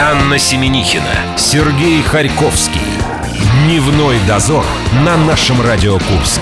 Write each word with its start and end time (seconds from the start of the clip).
Анна 0.00 0.38
Семенихина, 0.38 1.36
Сергей 1.36 2.02
Харьковский. 2.02 2.80
Дневной 3.64 4.18
дозор 4.26 4.64
на 5.04 5.16
нашем 5.16 5.60
Радио 5.60 5.98
Курск. 5.98 6.40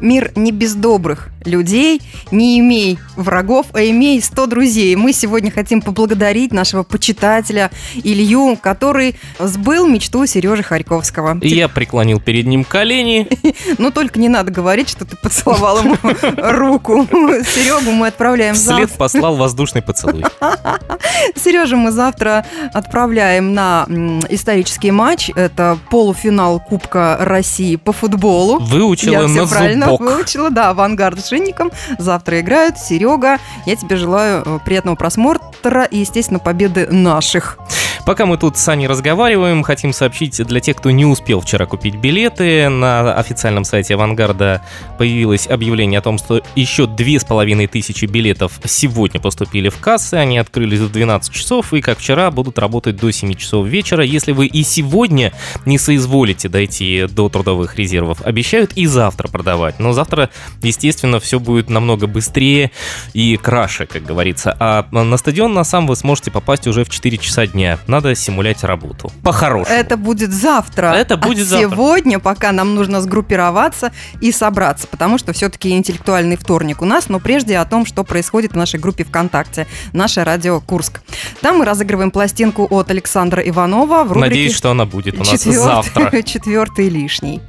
Мир 0.00 0.30
не 0.36 0.52
без 0.52 0.74
добрых 0.74 1.30
людей, 1.46 2.00
не 2.30 2.58
имей 2.60 2.98
врагов, 3.16 3.66
а 3.72 3.80
имей 3.82 4.20
100 4.20 4.46
друзей. 4.46 4.94
Мы 4.96 5.12
сегодня 5.12 5.50
хотим 5.50 5.80
поблагодарить 5.80 6.52
нашего 6.52 6.82
почитателя 6.82 7.70
Илью, 7.94 8.56
который 8.60 9.16
сбыл 9.38 9.86
мечту 9.86 10.26
Сережи 10.26 10.62
Харьковского. 10.62 11.38
И 11.40 11.48
я 11.48 11.68
преклонил 11.68 12.20
перед 12.20 12.46
ним 12.46 12.64
колени. 12.64 13.28
Ну, 13.78 13.90
только 13.90 14.18
не 14.18 14.28
надо 14.28 14.50
говорить, 14.50 14.88
что 14.88 15.04
ты 15.04 15.16
поцеловал 15.16 15.78
ему 15.82 15.96
руку. 16.36 17.06
Серегу 17.10 17.90
мы 17.90 18.08
отправляем 18.08 18.54
завтра. 18.54 18.86
послал 18.96 19.36
воздушный 19.36 19.82
поцелуй. 19.82 20.24
Сережа 21.34 21.76
мы 21.76 21.90
завтра 21.90 22.46
отправляем 22.72 23.54
на 23.54 23.86
исторический 24.28 24.90
матч. 24.90 25.30
Это 25.34 25.78
полуфинал 25.90 26.60
Кубка 26.60 27.16
России 27.20 27.76
по 27.76 27.92
футболу. 27.92 28.58
Выучила 28.60 29.12
Я 29.12 29.26
все 29.28 29.42
на 29.42 29.46
правильно 29.46 29.86
зубок. 29.86 30.00
выучила, 30.00 30.50
да, 30.50 30.70
авангард 30.70 31.18
с 31.36 31.38
Шинником. 31.38 31.70
Завтра 31.98 32.40
играют. 32.40 32.78
Серега, 32.78 33.38
я 33.66 33.76
тебе 33.76 33.96
желаю 33.96 34.42
э, 34.44 34.58
приятного 34.64 34.96
просмотра 34.96 35.84
и, 35.84 35.98
естественно, 35.98 36.38
победы 36.38 36.86
наших. 36.90 37.58
Пока 38.06 38.24
мы 38.24 38.38
тут 38.38 38.56
с 38.56 38.68
Аней 38.68 38.86
разговариваем, 38.86 39.64
хотим 39.64 39.92
сообщить 39.92 40.40
для 40.46 40.60
тех, 40.60 40.76
кто 40.76 40.92
не 40.92 41.04
успел 41.04 41.40
вчера 41.40 41.66
купить 41.66 41.96
билеты. 41.96 42.68
На 42.68 43.12
официальном 43.14 43.64
сайте 43.64 43.94
«Авангарда» 43.94 44.62
появилось 44.96 45.48
объявление 45.48 45.98
о 45.98 46.02
том, 46.02 46.16
что 46.16 46.40
еще 46.54 46.86
две 46.86 47.18
с 47.18 47.24
половиной 47.24 47.66
тысячи 47.66 48.04
билетов 48.04 48.60
сегодня 48.64 49.20
поступили 49.20 49.70
в 49.70 49.80
кассы. 49.80 50.14
Они 50.14 50.38
открылись 50.38 50.78
в 50.78 50.92
12 50.92 51.32
часов 51.32 51.74
и, 51.74 51.80
как 51.80 51.98
вчера, 51.98 52.30
будут 52.30 52.60
работать 52.60 52.94
до 52.94 53.10
7 53.10 53.34
часов 53.34 53.66
вечера. 53.66 54.04
Если 54.04 54.30
вы 54.30 54.46
и 54.46 54.62
сегодня 54.62 55.32
не 55.64 55.76
соизволите 55.76 56.48
дойти 56.48 57.06
до 57.10 57.28
трудовых 57.28 57.76
резервов, 57.76 58.22
обещают 58.22 58.72
и 58.74 58.86
завтра 58.86 59.26
продавать. 59.26 59.80
Но 59.80 59.92
завтра, 59.92 60.30
естественно, 60.62 61.18
все 61.18 61.40
будет 61.40 61.70
намного 61.70 62.06
быстрее 62.06 62.70
и 63.14 63.36
краше, 63.36 63.86
как 63.86 64.04
говорится. 64.04 64.56
А 64.60 64.86
на 64.92 65.16
стадион 65.16 65.54
на 65.54 65.64
сам 65.64 65.88
вы 65.88 65.96
сможете 65.96 66.30
попасть 66.30 66.68
уже 66.68 66.84
в 66.84 66.88
4 66.88 67.18
часа 67.18 67.48
дня. 67.48 67.80
Надо 67.96 68.14
симулять 68.14 68.62
работу. 68.62 69.10
По-хорошему. 69.22 69.74
Это 69.74 69.96
будет 69.96 70.30
завтра. 70.30 70.92
Это 70.92 71.16
будет 71.16 71.46
а 71.46 71.50
завтра. 71.50 71.70
Сегодня, 71.70 72.18
пока 72.18 72.52
нам 72.52 72.74
нужно 72.74 73.00
сгруппироваться 73.00 73.90
и 74.20 74.32
собраться, 74.32 74.86
потому 74.86 75.16
что 75.16 75.32
все-таки 75.32 75.70
интеллектуальный 75.70 76.36
вторник 76.36 76.82
у 76.82 76.84
нас, 76.84 77.08
но 77.08 77.20
прежде 77.20 77.56
о 77.56 77.64
том, 77.64 77.86
что 77.86 78.04
происходит 78.04 78.52
в 78.52 78.54
нашей 78.54 78.78
группе 78.78 79.02
ВКонтакте, 79.04 79.66
наше 79.94 80.24
радио 80.24 80.60
Курск. 80.60 81.00
Там 81.40 81.56
мы 81.56 81.64
разыгрываем 81.64 82.10
пластинку 82.10 82.66
от 82.68 82.90
Александра 82.90 83.42
Иванова 83.42 84.04
в 84.04 84.12
рубрике 84.12 84.28
Надеюсь, 84.28 84.54
что 84.54 84.70
она 84.70 84.84
будет 84.84 85.14
у 85.14 85.20
нас 85.20 85.28
«Четвертый- 85.30 85.56
завтра. 85.64 86.22
Четвертый 86.22 86.90
лишний. 86.90 87.40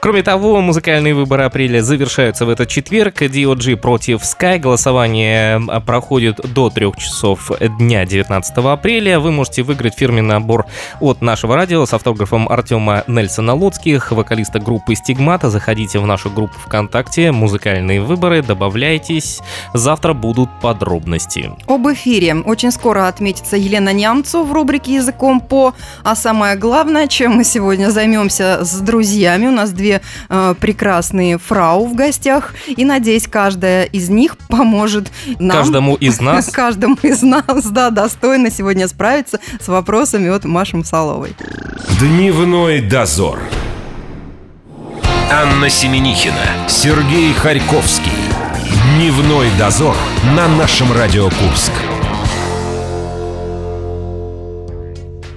Кроме 0.00 0.22
того, 0.22 0.60
музыкальные 0.60 1.14
выборы 1.14 1.44
апреля 1.44 1.82
завершаются 1.82 2.46
в 2.46 2.48
этот 2.48 2.68
четверг. 2.68 3.22
DOG 3.22 3.76
против 3.76 4.22
Sky. 4.22 4.58
Голосование 4.58 5.62
а, 5.68 5.80
проходит 5.80 6.40
до 6.52 6.68
3 6.68 6.92
часов 6.98 7.52
дня 7.78 8.04
19 8.04 8.56
апреля. 8.58 9.20
Вы 9.20 9.30
можете 9.30 9.62
выиграть 9.62 9.83
фирменный 9.92 10.34
набор 10.34 10.66
от 11.00 11.20
нашего 11.20 11.56
радио 11.56 11.84
с 11.84 11.92
автографом 11.92 12.48
Артема 12.48 13.04
Нельсона 13.06 13.54
Луцких, 13.54 14.12
вокалиста 14.12 14.60
группы 14.60 14.94
Стигмата. 14.94 15.50
Заходите 15.50 15.98
в 15.98 16.06
нашу 16.06 16.30
группу 16.30 16.54
ВКонтакте. 16.60 17.32
Музыкальные 17.32 18.00
выборы. 18.00 18.42
Добавляйтесь. 18.42 19.40
Завтра 19.74 20.14
будут 20.14 20.48
подробности. 20.60 21.50
Об 21.66 21.88
эфире. 21.88 22.36
Очень 22.36 22.70
скоро 22.70 23.08
отметится 23.08 23.56
Елена 23.56 23.92
Нямцу 23.92 24.44
в 24.44 24.52
рубрике 24.52 24.94
«Языком 24.94 25.40
по». 25.40 25.74
А 26.02 26.14
самое 26.14 26.56
главное, 26.56 27.08
чем 27.08 27.32
мы 27.32 27.44
сегодня 27.44 27.90
займемся 27.90 28.64
с 28.64 28.80
друзьями. 28.80 29.48
У 29.48 29.52
нас 29.52 29.70
две 29.72 30.00
э, 30.30 30.54
прекрасные 30.58 31.38
фрау 31.38 31.86
в 31.86 31.94
гостях. 31.94 32.54
И, 32.68 32.84
надеюсь, 32.84 33.26
каждая 33.28 33.84
из 33.84 34.08
них 34.08 34.38
поможет 34.48 35.10
нам... 35.38 35.58
Каждому 35.58 35.96
из 35.96 36.20
нас 36.22 36.54
Каждому 36.54 36.96
из 37.02 37.22
нас, 37.22 37.66
да, 37.66 37.90
достойно 37.90 38.50
сегодня 38.50 38.86
справиться 38.86 39.40
с 39.60 39.68
вопросами 39.74 40.28
от 40.28 40.44
Маши 40.44 40.76
Мусаловой. 40.76 41.34
Дневной 41.98 42.80
дозор. 42.80 43.40
Анна 45.30 45.68
Семенихина, 45.68 46.68
Сергей 46.68 47.32
Харьковский. 47.34 48.12
Дневной 48.96 49.48
дозор 49.58 49.96
на 50.36 50.46
нашем 50.48 50.92
Радио 50.92 51.24
Курск. 51.24 51.72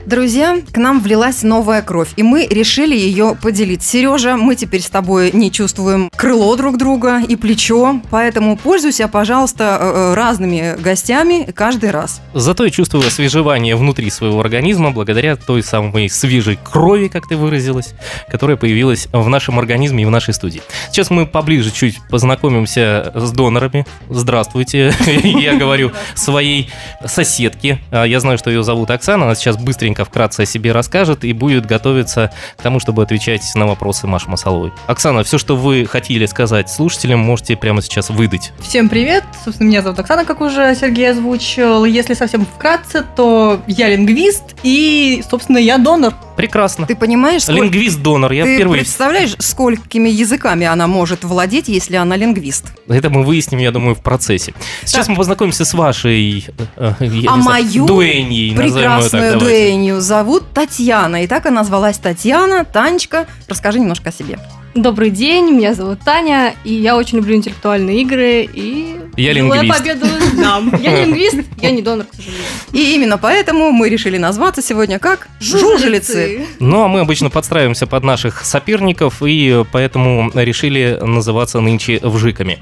Друзья, 0.08 0.60
к 0.72 0.78
нам 0.78 1.02
влилась 1.02 1.44
новая 1.44 1.82
кровь, 1.82 2.12
и 2.16 2.24
мы 2.24 2.48
решили 2.50 2.96
ее 2.96 3.36
поделить. 3.42 3.84
Сережа, 3.84 4.38
мы 4.38 4.56
теперь 4.56 4.80
с 4.80 4.90
тобой 4.90 5.32
не 5.34 5.52
чувствуем 5.52 6.10
крыло 6.16 6.56
друг 6.56 6.78
друга 6.78 7.20
и 7.20 7.36
плечо, 7.36 8.00
поэтому 8.10 8.56
пользуйся, 8.56 9.10
пожалуйста, 9.10 9.78
э, 9.82 9.86
э, 9.86 10.14
разными 10.14 10.82
гостями 10.82 11.52
каждый 11.54 11.92
раз. 11.92 12.22
Зато 12.34 12.64
я 12.64 12.70
чувствую 12.72 13.06
освежевание 13.06 13.76
внутри 13.76 14.10
своего 14.10 14.40
организма 14.40 14.92
благодаря 14.92 15.36
той 15.36 15.62
самой 15.62 16.10
свежей 16.10 16.58
крови, 16.64 17.10
как 17.10 17.28
ты 17.28 17.36
выразилась, 17.36 17.94
которая 18.32 18.56
появилась 18.56 19.10
в 19.12 19.28
нашем 19.28 19.60
организме 19.60 20.04
и 20.04 20.06
в 20.06 20.10
нашей 20.10 20.34
студии. 20.34 20.62
Сейчас 20.90 21.10
мы 21.10 21.26
поближе 21.26 21.70
чуть 21.70 22.00
познакомимся 22.10 23.12
с 23.14 23.32
донорами. 23.34 23.86
Здравствуйте, 24.10 24.94
я 25.06 25.58
говорю 25.58 25.92
своей 26.16 26.70
соседке. 27.06 27.80
А, 27.92 28.06
Я 28.06 28.22
знаю, 28.22 28.38
что 28.38 28.50
ее 28.50 28.64
зовут 28.64 28.90
Оксана. 28.90 29.26
Она 29.26 29.36
сейчас 29.36 29.58
быстренько, 29.58 29.97
вкратце 30.06 30.42
о 30.42 30.46
себе 30.46 30.72
расскажет 30.72 31.24
и 31.24 31.34
будет 31.34 31.66
готовиться 31.66 32.32
к 32.58 32.62
тому, 32.62 32.80
чтобы 32.80 33.04
отвечать 33.04 33.44
на 33.56 33.68
вопросы 33.68 34.08
Маши 34.08 34.30
Масаловой. 34.30 34.72
Оксана, 34.88 35.24
все, 35.24 35.38
что 35.38 35.56
вы 35.56 35.86
хотели 35.86 36.26
сказать 36.26 36.70
слушателям, 36.70 37.20
можете 37.20 37.56
прямо 37.56 37.82
сейчас 37.82 38.10
выдать. 38.10 38.52
Всем 38.60 38.90
привет! 38.90 39.24
Собственно, 39.44 39.68
меня 39.68 39.82
зовут 39.82 40.00
Оксана, 40.00 40.26
как 40.26 40.42
уже 40.42 40.76
Сергей 40.76 41.12
озвучил. 41.12 41.86
Если 41.86 42.14
совсем 42.14 42.46
вкратце, 42.46 43.04
то 43.16 43.62
я 43.68 43.90
лингвист 43.90 44.56
и, 44.64 45.24
собственно, 45.30 45.58
я 45.58 45.78
донор. 45.78 46.14
Прекрасно. 46.38 46.86
Ты 46.86 46.96
понимаешь, 46.96 47.44
сколь- 47.44 47.56
Лингвист-донор, 47.56 48.32
я 48.32 48.46
ты 48.46 48.56
впервые 48.56 48.82
представляешь, 48.82 49.36
сколькими 49.40 50.08
языками 50.08 50.66
она 50.68 50.88
может 50.88 51.24
владеть, 51.24 51.68
если 51.68 51.96
она 51.96 52.16
лингвист? 52.16 52.66
Это 52.88 53.10
мы 53.10 53.24
выясним, 53.24 53.60
я 53.60 53.72
думаю, 53.72 53.96
в 53.96 54.02
процессе. 54.02 54.54
Сейчас 54.86 55.08
Так. 55.08 55.10
мы 55.10 55.16
познакомимся 55.16 55.66
с 55.66 55.74
вашей 55.74 56.46
э, 56.78 56.94
э, 57.00 57.24
А 57.28 57.42
знаю, 57.42 57.44
мою 57.44 57.86
дуэньей, 57.88 58.56
так, 58.56 58.66
Прекрасную 58.66 59.34
давайте. 59.34 59.40
дуэнью 59.46 60.00
зовут 60.00 60.44
Татьяна. 60.54 61.24
И 61.24 61.28
так 61.28 61.46
она 61.48 61.64
звалась 61.64 61.98
Татьяна. 61.98 62.64
Танечка, 62.66 63.26
расскажи 63.48 63.80
немножко 63.80 64.10
о 64.10 64.12
себе. 64.12 64.40
Добрый 64.76 65.10
день, 65.10 65.52
меня 65.56 65.74
зовут 65.74 66.02
Таня, 66.06 66.54
и 66.64 66.72
я 66.72 66.96
очень 66.98 67.18
люблю 67.18 67.36
интеллектуальные 67.36 68.02
игры, 68.04 68.48
и 68.54 68.98
Я 69.18 69.34
лингвист. 69.34 69.78
победу 69.78 70.06
нам. 70.36 70.72
Я 70.82 70.92
не 70.92 71.06
лингвист, 71.06 71.38
я 71.60 71.72
не 71.72 71.82
донор, 71.82 72.06
к 72.06 72.14
сожалению. 72.14 72.46
И 72.72 72.94
именно 72.94 73.18
поэтому 73.18 73.72
мы 73.72 73.90
решили 73.90 74.18
назваться 74.20 74.62
сегодня 74.62 75.00
как 75.00 75.28
«Жужелицы». 75.40 76.46
Ну, 76.60 76.84
а 76.84 76.88
мы 76.88 77.00
обычно 77.00 77.32
подстраиваемся 77.32 77.88
под 77.88 78.04
наших 78.04 78.46
соперников, 78.46 79.24
и 79.24 79.64
поэтому 79.72 80.32
решили 80.36 81.00
называться 81.02 81.60
нынче 81.62 82.00
вжиками. 82.04 82.60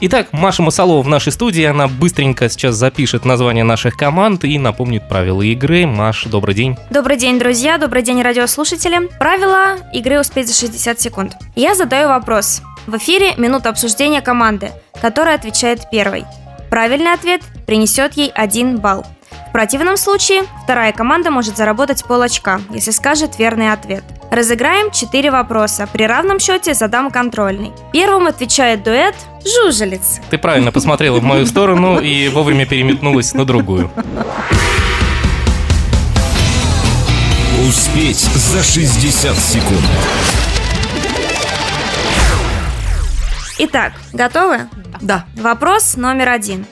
Итак, 0.00 0.28
Маша 0.32 0.62
Масалова 0.62 1.02
в 1.02 1.08
нашей 1.08 1.30
студии, 1.30 1.64
она 1.64 1.88
быстренько 1.88 2.48
сейчас 2.48 2.76
запишет 2.76 3.26
название 3.26 3.64
наших 3.64 3.96
команд 3.96 4.44
и 4.44 4.58
напомнит 4.58 5.06
правила 5.08 5.42
игры. 5.42 5.86
Маш, 5.86 6.24
добрый 6.24 6.54
день. 6.54 6.76
Добрый 6.90 7.18
день, 7.18 7.38
друзья, 7.38 7.76
добрый 7.76 8.02
день, 8.02 8.22
радиослушатели. 8.22 9.08
Правила 9.18 9.76
игры 9.92 10.18
«Успеть 10.20 10.48
за 10.48 10.54
60 10.54 10.98
секунд». 11.00 11.34
Я 11.54 11.74
задаю 11.74 12.08
вопрос. 12.08 12.62
В 12.88 12.96
эфире 12.96 13.34
минута 13.36 13.68
обсуждения 13.68 14.22
команды, 14.22 14.70
которая 15.02 15.34
отвечает 15.34 15.90
первой. 15.90 16.24
Правильный 16.70 17.12
ответ 17.12 17.42
принесет 17.66 18.14
ей 18.14 18.30
один 18.34 18.78
балл. 18.78 19.04
В 19.50 19.52
противном 19.52 19.98
случае 19.98 20.44
вторая 20.64 20.92
команда 20.92 21.30
может 21.30 21.58
заработать 21.58 22.02
пол 22.06 22.22
очка, 22.22 22.62
если 22.70 22.90
скажет 22.92 23.38
верный 23.38 23.74
ответ. 23.74 24.04
Разыграем 24.30 24.90
4 24.90 25.30
вопроса. 25.30 25.86
При 25.92 26.04
равном 26.04 26.38
счете 26.38 26.72
задам 26.72 27.10
контрольный. 27.10 27.72
Первым 27.92 28.26
отвечает 28.26 28.84
дуэт 28.84 29.14
«Жужелиц». 29.44 30.20
Ты 30.30 30.38
правильно 30.38 30.72
посмотрела 30.72 31.18
в 31.18 31.22
мою 31.22 31.44
сторону 31.44 32.00
и 32.00 32.30
вовремя 32.30 32.64
переметнулась 32.64 33.34
на 33.34 33.44
другую. 33.44 33.90
Успеть 37.68 38.20
за 38.34 38.62
60 38.62 39.36
секунд. 39.36 39.84
Итак, 43.60 43.92
готовы? 44.12 44.68
Да. 45.00 45.26
Вопрос 45.36 45.96
номер 45.96 46.28
один. 46.28 46.64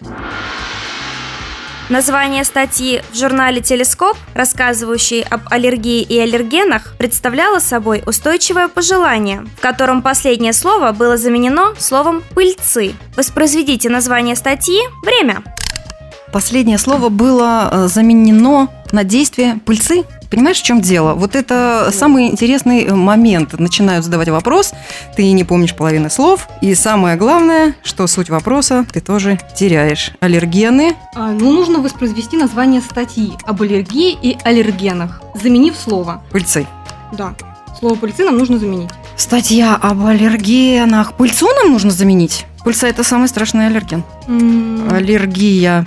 Название 1.88 2.44
статьи 2.44 3.02
в 3.12 3.16
журнале 3.16 3.60
«Телескоп», 3.60 4.16
рассказывающей 4.34 5.22
об 5.22 5.42
аллергии 5.50 6.02
и 6.02 6.18
аллергенах, 6.18 6.94
представляло 6.96 7.60
собой 7.60 8.02
устойчивое 8.06 8.68
пожелание, 8.68 9.46
в 9.56 9.60
котором 9.60 10.02
последнее 10.02 10.52
слово 10.52 10.92
было 10.92 11.16
заменено 11.16 11.74
словом 11.78 12.22
«пыльцы». 12.34 12.94
Воспроизведите 13.16 13.88
название 13.88 14.34
статьи. 14.34 14.78
Время. 15.04 15.44
Последнее 16.32 16.78
слово 16.78 17.08
было 17.08 17.68
э, 17.70 17.86
заменено 17.88 18.68
на 18.90 19.04
действие 19.04 19.60
пыльцы. 19.64 20.04
Понимаешь, 20.30 20.58
в 20.58 20.62
чем 20.64 20.80
дело? 20.80 21.14
Вот 21.14 21.34
это 21.36 21.90
самый 21.92 22.26
интересный 22.28 22.92
момент. 22.92 23.58
Начинают 23.58 24.04
задавать 24.04 24.28
вопрос, 24.28 24.72
ты 25.16 25.30
не 25.32 25.44
помнишь 25.44 25.74
половины 25.74 26.10
слов, 26.10 26.48
и 26.60 26.74
самое 26.74 27.16
главное, 27.16 27.74
что 27.82 28.06
суть 28.06 28.28
вопроса 28.28 28.84
ты 28.92 29.00
тоже 29.00 29.38
теряешь. 29.56 30.12
Аллергены, 30.20 30.94
А, 31.14 31.30
ну, 31.32 31.52
нужно 31.52 31.78
воспроизвести 31.80 32.36
название 32.36 32.80
статьи 32.80 33.32
об 33.44 33.62
аллергии 33.62 34.16
и 34.20 34.36
аллергенах, 34.44 35.20
заменив 35.40 35.76
слово. 35.76 36.22
пыльцы. 36.30 36.66
Да. 37.12 37.34
Слово 37.78 37.94
пыльцы 37.94 38.24
нам 38.24 38.36
нужно 38.38 38.58
заменить. 38.58 38.90
Статья 39.16 39.76
об 39.76 40.04
аллергенах. 40.04 41.12
Пыльцу 41.14 41.46
нам 41.62 41.72
нужно 41.72 41.90
заменить? 41.90 42.46
Пыльца– 42.64 42.88
это 42.88 43.04
самый 43.04 43.28
страшный 43.28 43.66
аллерген. 43.68 44.02
М, 44.28 44.88
Аллергия. 44.92 45.86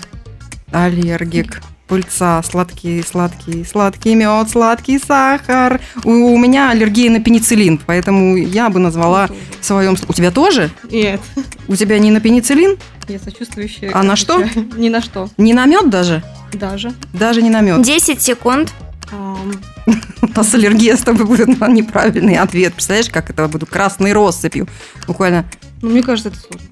Аллергик. 0.72 1.62
Пыльца, 1.90 2.44
сладкий, 2.44 3.02
сладкий, 3.02 3.66
сладкий 3.66 4.14
мед, 4.14 4.48
сладкий 4.52 5.00
сахар. 5.00 5.82
У, 6.04 6.12
у 6.12 6.38
меня 6.38 6.70
аллергия 6.70 7.10
на 7.10 7.20
пенициллин, 7.20 7.80
поэтому 7.84 8.38
я 8.38 8.70
бы 8.70 8.80
назвала 8.80 9.28
в 9.60 9.66
своем... 9.66 9.98
У 10.08 10.14
тебя 10.14 10.30
тоже? 10.30 10.70
Нет. 10.92 11.20
У 11.68 11.76
тебя 11.76 11.98
не 11.98 12.12
на 12.12 12.20
пенициллин? 12.20 12.78
Я 13.08 13.18
сочувствующая. 13.18 13.90
А 13.92 14.04
на 14.04 14.16
что? 14.16 14.44
Ни 14.78 14.90
на 14.90 15.02
что. 15.02 15.30
Не 15.38 15.56
на 15.56 15.66
мед 15.66 15.90
даже? 15.90 16.24
Даже. 16.54 16.94
Даже 17.12 17.42
не 17.42 17.50
на 17.50 17.62
мед. 17.62 17.82
10 17.82 18.22
секунд. 18.22 18.72
У 20.22 20.28
нас 20.36 20.54
аллергия 20.54 20.96
с 20.96 21.02
тобой 21.02 21.26
будет 21.26 21.60
на 21.60 21.68
неправильный 21.68 22.36
ответ. 22.36 22.74
Представляешь, 22.74 23.10
как 23.10 23.32
это 23.32 23.48
буду 23.48 23.66
красной 23.66 24.14
россыпью. 24.14 24.68
Буквально. 25.08 25.46
ну, 25.82 25.90
мне 25.90 26.04
кажется, 26.04 26.30
это 26.30 26.38
сложно. 26.38 26.68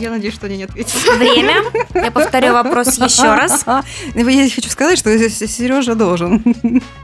Я 0.00 0.10
надеюсь, 0.10 0.34
что 0.34 0.46
они 0.46 0.58
не 0.58 0.64
ответят. 0.64 0.94
Время. 1.16 1.56
Я 1.94 2.10
повторю 2.10 2.52
вопрос 2.52 2.98
еще 2.98 3.34
раз. 3.34 3.64
Я 4.14 4.50
хочу 4.50 4.70
сказать, 4.70 4.98
что 4.98 5.16
Сережа 5.28 5.94
должен. 5.94 6.42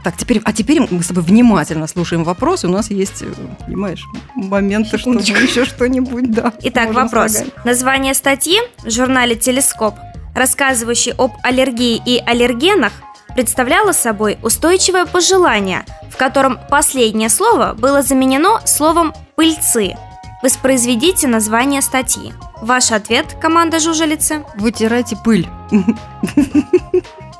Так, 0.03 0.15
теперь, 0.17 0.41
а 0.43 0.53
теперь 0.53 0.79
мы 0.89 1.03
с 1.03 1.07
тобой 1.07 1.23
внимательно 1.23 1.87
слушаем 1.87 2.23
вопрос. 2.23 2.63
У 2.63 2.69
нас 2.69 2.89
есть, 2.89 3.21
э, 3.21 3.25
понимаешь, 3.65 4.03
моменты, 4.35 4.97
чтобы 4.97 5.19
еще 5.19 5.65
что-нибудь, 5.65 6.31
да. 6.31 6.53
Итак, 6.61 6.93
вопрос. 6.93 7.33
слагать. 7.33 7.65
Название 7.65 8.13
статьи 8.13 8.59
в 8.83 8.89
журнале 8.89 9.35
«Телескоп», 9.35 9.95
рассказывающей 10.33 11.13
об 11.17 11.33
аллергии 11.43 12.01
и 12.05 12.21
аллергенах, 12.25 12.93
представляло 13.35 13.91
собой 13.91 14.37
устойчивое 14.41 15.05
пожелание, 15.05 15.85
в 16.09 16.15
котором 16.15 16.57
последнее 16.69 17.29
слово 17.29 17.73
было 17.77 18.01
заменено 18.01 18.61
словом 18.65 19.13
«пыльцы». 19.35 19.95
Воспроизведите 20.41 21.27
название 21.27 21.81
статьи. 21.81 22.33
Ваш 22.61 22.91
ответ, 22.91 23.35
команда 23.41 23.79
жужелицы. 23.79 24.43
Вытирайте 24.55 25.15
пыль. 25.15 25.47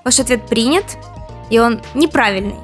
Ваш 0.04 0.20
ответ 0.20 0.48
принят, 0.48 0.98
и 1.50 1.60
он 1.60 1.82
неправильный. 1.94 2.56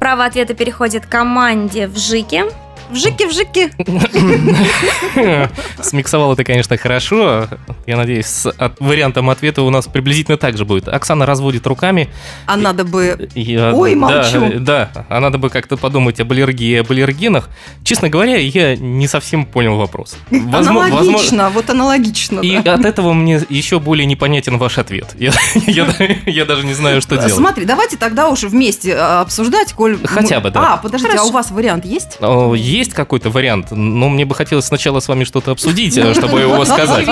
Право 0.00 0.24
ответа 0.24 0.54
переходит 0.54 1.06
команде 1.06 1.86
в 1.86 1.96
ЖИКе. 1.96 2.46
Вжики, 2.92 3.24
вжики. 3.24 3.72
Смиксовал 5.82 6.32
это, 6.34 6.44
конечно, 6.44 6.76
хорошо. 6.76 7.48
Я 7.86 7.96
надеюсь, 7.96 8.26
с 8.26 8.50
от- 8.50 8.78
вариантом 8.80 9.30
ответа 9.30 9.62
у 9.62 9.70
нас 9.70 9.86
приблизительно 9.86 10.36
так 10.36 10.56
же 10.56 10.64
будет. 10.64 10.88
Оксана 10.88 11.26
разводит 11.26 11.66
руками. 11.66 12.08
А 12.46 12.56
надо 12.56 12.84
бы... 12.84 13.28
Я- 13.34 13.72
Ой, 13.74 13.94
да, 13.94 13.96
молчу. 14.00 14.58
Да, 14.60 14.90
а 15.08 15.20
надо 15.20 15.38
бы 15.38 15.48
как-то 15.50 15.76
подумать 15.76 16.20
об 16.20 16.30
аллергии 16.32 16.68
и 16.70 16.76
об 16.76 16.90
аллергенах. 16.90 17.48
Честно 17.84 18.08
говоря, 18.08 18.36
я 18.36 18.76
не 18.76 19.08
совсем 19.08 19.46
понял 19.46 19.76
вопрос. 19.76 20.16
Возмо- 20.30 20.50
возможно- 20.50 20.86
аналогично, 20.86 21.50
вот 21.50 21.70
аналогично. 21.70 22.40
И 22.40 22.58
да. 22.58 22.74
от 22.74 22.84
этого 22.84 23.12
мне 23.14 23.40
еще 23.48 23.80
более 23.80 24.06
непонятен 24.06 24.58
ваш 24.58 24.78
ответ. 24.78 25.14
Я, 25.18 25.32
я- 25.66 26.18
я 26.26 26.44
даже 26.44 26.66
не 26.66 26.74
знаю, 26.74 27.00
что 27.00 27.16
делать. 27.16 27.32
Смотри, 27.32 27.64
давайте 27.64 27.96
тогда 27.96 28.28
уж 28.28 28.42
вместе 28.42 28.94
а, 28.96 29.20
обсуждать, 29.22 29.72
коль... 29.72 29.98
Хотя 30.04 30.40
бы, 30.40 30.50
да. 30.50 30.74
А, 30.74 30.76
подождите, 30.76 31.12
а 31.14 31.16
Хорошо. 31.16 31.30
у 31.30 31.32
вас 31.32 31.50
вариант 31.50 31.84
есть? 31.84 32.18
О, 32.20 32.54
Есть 32.82 32.94
какой-то 32.94 33.30
вариант, 33.30 33.70
но 33.70 34.08
мне 34.08 34.24
бы 34.24 34.34
хотелось 34.34 34.64
сначала 34.64 34.98
с 34.98 35.06
вами 35.06 35.22
что-то 35.22 35.52
обсудить, 35.52 35.96
э, 35.96 36.14
чтобы 36.14 36.40
его 36.40 36.64
сказать. 36.64 37.06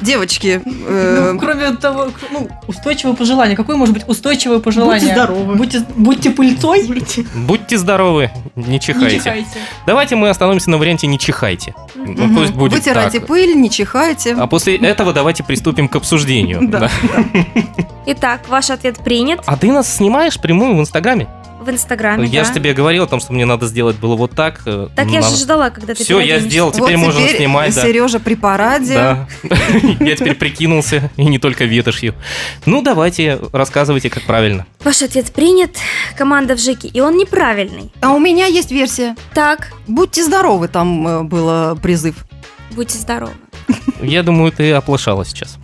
Девочки, 0.00 0.60
э, 0.64 1.30
Ну, 1.32 1.38
кроме 1.38 1.70
того, 1.76 2.08
ну, 2.32 2.48
устойчивое 2.66 3.14
пожелание. 3.14 3.56
Какое 3.56 3.76
может 3.76 3.94
быть 3.94 4.02
устойчивое 4.08 4.58
пожелание? 4.58 4.98
Будьте 4.98 5.14
здоровы. 5.14 5.54
Будьте, 5.54 5.86
будьте 5.94 6.30
пыльцой. 6.30 7.04
Будьте 7.36 7.78
здоровы, 7.78 8.32
не 8.56 8.64
Не 8.64 8.80
чихайте. 8.80 9.46
Давайте 9.86 10.16
мы 10.16 10.30
остановимся 10.30 10.70
на 10.70 10.78
варианте 10.78 11.06
не 11.06 11.16
чихайте. 11.20 11.76
Ну, 11.94 12.34
пусть 12.34 12.52
будет 12.52 12.72
вытирайте 12.72 13.20
пыль, 13.20 13.54
не 13.54 13.70
чихайте. 13.70 14.34
А 14.34 14.48
после 14.48 14.78
этого 14.78 15.12
давайте 15.12 15.44
приступим 15.44 15.88
к 15.88 15.94
обсуждению. 15.94 16.60
Итак, 18.06 18.48
ваш 18.48 18.70
ответ 18.70 18.98
принят 18.98 19.42
А 19.46 19.56
ты 19.56 19.70
нас 19.70 19.94
снимаешь 19.94 20.40
прямую 20.40 20.74
в 20.74 20.80
Инстаграме? 20.80 21.28
В 21.64 21.70
Инстаграме. 21.70 22.26
Я 22.28 22.42
да. 22.42 22.48
же 22.48 22.54
тебе 22.54 22.72
говорил 22.74 23.04
о 23.04 23.06
том, 23.06 23.18
что 23.20 23.32
мне 23.32 23.44
надо 23.44 23.66
сделать 23.66 23.96
было 23.96 24.14
вот 24.14 24.32
так. 24.32 24.60
э, 24.66 24.88
Так 24.94 25.08
я 25.08 25.20
на- 25.20 25.28
же 25.28 25.36
ждала, 25.36 25.70
когда 25.70 25.94
ты 25.94 26.04
Все, 26.04 26.20
я 26.20 26.38
сделал, 26.38 26.70
теперь 26.70 26.96
вот 26.96 27.06
можно 27.06 27.20
теперь 27.22 27.36
снимать, 27.38 27.74
да. 27.74 27.82
Сережа 27.82 28.20
при 28.20 28.34
параде. 28.34 28.94
Да. 28.94 29.28
Я 30.00 30.16
теперь 30.16 30.34
прикинулся, 30.34 31.10
и 31.16 31.24
не 31.24 31.38
только 31.38 31.64
ветошью. 31.64 32.14
Ну, 32.66 32.82
давайте, 32.82 33.40
рассказывайте, 33.52 34.10
как 34.10 34.22
правильно. 34.24 34.66
Ваш 34.84 35.02
ответ 35.02 35.32
принят, 35.32 35.76
команда 36.16 36.54
в 36.56 36.60
ЖИКе, 36.60 36.88
и 36.88 37.00
он 37.00 37.16
неправильный. 37.16 37.92
А 38.00 38.12
у 38.12 38.18
меня 38.18 38.46
есть 38.46 38.70
версия. 38.70 39.16
Так, 39.32 39.72
Будьте 39.86 40.22
здоровы, 40.24 40.68
там 40.68 41.06
э, 41.08 41.22
был 41.24 41.76
призыв. 41.76 42.14
будьте 42.72 42.98
здоровы. 42.98 43.32
Я 44.02 44.22
думаю, 44.22 44.52
ты 44.52 44.72
оплошала 44.72 45.24
сейчас. 45.24 45.56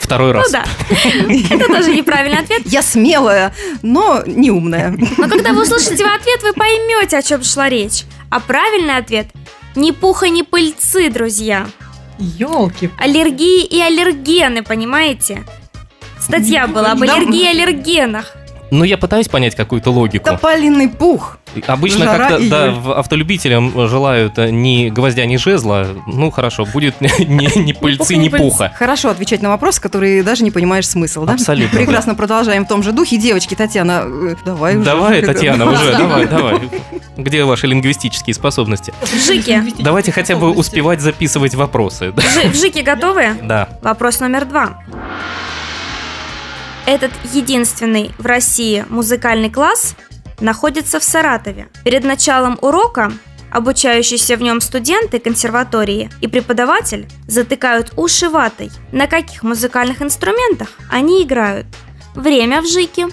Второй 0.00 0.32
раз. 0.32 0.46
Ну 0.46 0.52
да, 0.52 0.64
это 1.54 1.66
тоже 1.66 1.94
неправильный 1.94 2.38
ответ. 2.40 2.62
Я 2.64 2.82
смелая, 2.82 3.54
но 3.82 4.22
не 4.26 4.50
умная. 4.50 4.96
Но 5.16 5.28
когда 5.28 5.52
вы 5.52 5.62
услышите 5.62 6.04
ответ, 6.04 6.42
вы 6.42 6.52
поймете, 6.52 7.18
о 7.18 7.22
чем 7.22 7.42
шла 7.42 7.68
речь. 7.68 8.04
А 8.30 8.40
правильный 8.40 8.96
ответ– 8.96 9.28
ни 9.78 9.92
пуха, 9.92 10.28
ни 10.28 10.42
пыльцы, 10.42 11.08
друзья. 11.08 11.68
Елки. 12.18 12.90
Аллергии 12.98 13.64
и 13.64 13.80
аллергены, 13.80 14.62
понимаете? 14.62 15.44
Статья 16.18 16.66
была 16.66 16.92
об 16.92 17.02
аллергии 17.02 17.44
и 17.44 17.46
аллергенах. 17.46 18.34
Ну, 18.72 18.84
я 18.84 18.98
пытаюсь 18.98 19.28
понять 19.28 19.54
какую-то 19.54 19.90
логику. 19.90 20.24
Тополиный 20.24 20.88
пух. 20.88 21.38
Обычно 21.66 22.04
Жара 22.04 22.28
как-то, 22.28 22.48
да, 22.48 22.66
июль. 22.68 22.74
в- 22.80 22.92
автолюбителям 22.98 23.88
желают 23.88 24.38
э, 24.38 24.50
ни 24.50 24.88
гвоздя, 24.88 25.24
ни 25.26 25.36
жезла. 25.36 25.86
Ну, 26.06 26.30
хорошо, 26.30 26.64
будет 26.64 27.00
ни, 27.00 27.58
ни 27.58 27.72
пыльцы, 27.72 28.16
ни 28.16 28.28
пуха. 28.28 28.72
Хорошо 28.76 29.10
отвечать 29.10 29.42
на 29.42 29.48
вопросы, 29.50 29.80
которые 29.80 30.22
даже 30.22 30.44
не 30.44 30.50
понимаешь 30.50 30.86
смысл, 30.88 31.24
да? 31.24 31.34
Абсолютно, 31.34 31.76
Прекрасно 31.78 32.14
продолжаем 32.14 32.64
в 32.64 32.68
том 32.68 32.82
же 32.82 32.92
духе. 32.92 33.16
Девочки, 33.16 33.54
Татьяна, 33.54 34.04
э, 34.06 34.34
давай 34.44 34.76
уже. 34.76 34.84
Давай, 34.84 35.22
Татьяна, 35.22 35.64
Да. 35.66 35.70
уже, 35.72 35.92
давай, 35.92 36.26
давай. 36.26 36.60
Где 37.16 37.44
ваши 37.44 37.66
лингвистические 37.66 38.34
способности? 38.34 38.92
В 39.02 39.26
ЖИКе. 39.26 39.64
Давайте 39.78 40.12
хотя 40.12 40.36
бы 40.36 40.50
успевать 40.50 41.00
записывать 41.00 41.54
вопросы. 41.54 42.12
В 42.12 42.54
ЖИКе 42.54 42.82
готовы? 42.82 43.34
Да. 43.42 43.68
Вопрос 43.82 44.20
номер 44.20 44.44
два. 44.44 44.82
Этот 46.86 47.10
единственный 47.34 48.12
в 48.16 48.24
России 48.24 48.84
музыкальный 48.88 49.50
класс 49.50 49.94
находится 50.40 51.00
в 51.00 51.04
Саратове. 51.04 51.68
Перед 51.84 52.04
началом 52.04 52.58
урока 52.60 53.12
обучающиеся 53.50 54.36
в 54.36 54.42
нем 54.42 54.60
студенты 54.60 55.18
консерватории 55.18 56.10
и 56.20 56.28
преподаватель 56.28 57.08
затыкают 57.26 57.92
уши 57.96 58.28
ватой. 58.28 58.70
На 58.92 59.06
каких 59.06 59.42
музыкальных 59.42 60.02
инструментах 60.02 60.68
они 60.90 61.22
играют? 61.22 61.66
Время 62.14 62.62
в 62.62 62.66
ЖИКе. 62.66 63.08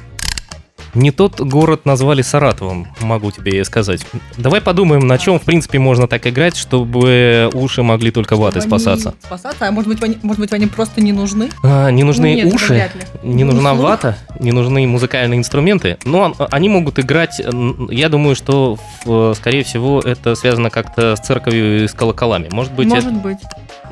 Не 0.96 1.12
тот 1.12 1.40
город 1.42 1.86
назвали 1.86 2.22
Саратовым, 2.22 2.88
могу 3.02 3.32
тебе 3.32 3.64
сказать. 3.66 4.06
Давай 4.38 4.62
подумаем, 4.62 5.06
на 5.06 5.18
чем, 5.18 5.40
в 5.40 5.44
принципе, 5.44 5.78
можно 5.78 6.08
так 6.08 6.26
играть, 6.26 6.56
чтобы 6.56 7.50
уши 7.54 7.84
могли 7.84 8.12
только 8.12 8.36
они 8.38 8.62
спасаться. 8.62 9.14
Спасаться, 9.22 9.68
а 9.68 9.72
может 9.72 9.90
быть, 9.90 10.02
они, 10.02 10.18
может 10.24 10.40
быть, 10.40 10.54
они 10.54 10.68
просто 10.68 11.02
не 11.02 11.12
нужны? 11.12 11.50
А, 11.64 11.90
не 11.92 12.04
нужны 12.04 12.30
Ну, 12.30 12.36
нет, 12.46 12.54
уши, 12.54 12.90
не 13.24 13.44
Ну, 13.44 13.52
нужна 13.54 13.74
слух. 13.74 13.84
вата, 13.84 14.18
не 14.40 14.52
нужны 14.52 14.88
музыкальные 14.88 15.38
инструменты. 15.38 15.98
Но 16.06 16.20
он- 16.22 16.36
они 16.52 16.70
могут 16.70 16.98
играть, 17.00 17.42
я 17.90 18.10
думаю, 18.10 18.36
что, 18.36 18.78
в- 19.04 19.34
скорее 19.36 19.64
всего, 19.64 20.00
это 20.00 20.36
связано 20.36 20.70
как-то 20.70 21.16
с 21.16 21.20
церковью 21.20 21.84
и 21.84 21.88
с 21.88 21.94
колоколами. 21.94 22.48
Может 22.52 22.72
быть, 22.74 22.88
Может 22.88 23.06
это, 23.12 23.16
быть. 23.16 23.38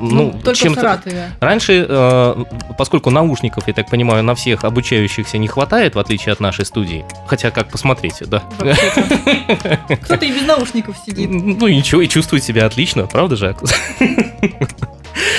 ну, 0.00 0.30
только 0.32 0.54
в 0.58 0.62
чем-то... 0.62 0.80
Саратове. 0.80 1.30
Раньше, 1.40 1.84
э, 1.88 2.44
поскольку 2.78 3.10
наушников, 3.10 3.64
я 3.66 3.74
так 3.74 3.90
понимаю, 3.90 4.22
на 4.22 4.34
всех 4.34 4.64
обучающихся 4.64 5.36
не 5.38 5.48
хватает, 5.48 5.94
в 5.94 5.98
отличие 5.98 6.32
от 6.32 6.40
нашей 6.40 6.64
студии, 6.64 6.93
хотя 7.26 7.50
как 7.50 7.68
посмотреть, 7.70 8.22
да. 8.26 8.42
Кто-то 10.02 10.24
и 10.24 10.32
без 10.32 10.42
наушников 10.46 10.96
сидит. 11.04 11.30
Ну 11.30 11.66
и 11.66 11.76
ничего, 11.76 12.00
и 12.02 12.08
чувствует 12.08 12.44
себя 12.44 12.66
отлично, 12.66 13.06
правда 13.06 13.36
же? 13.36 13.54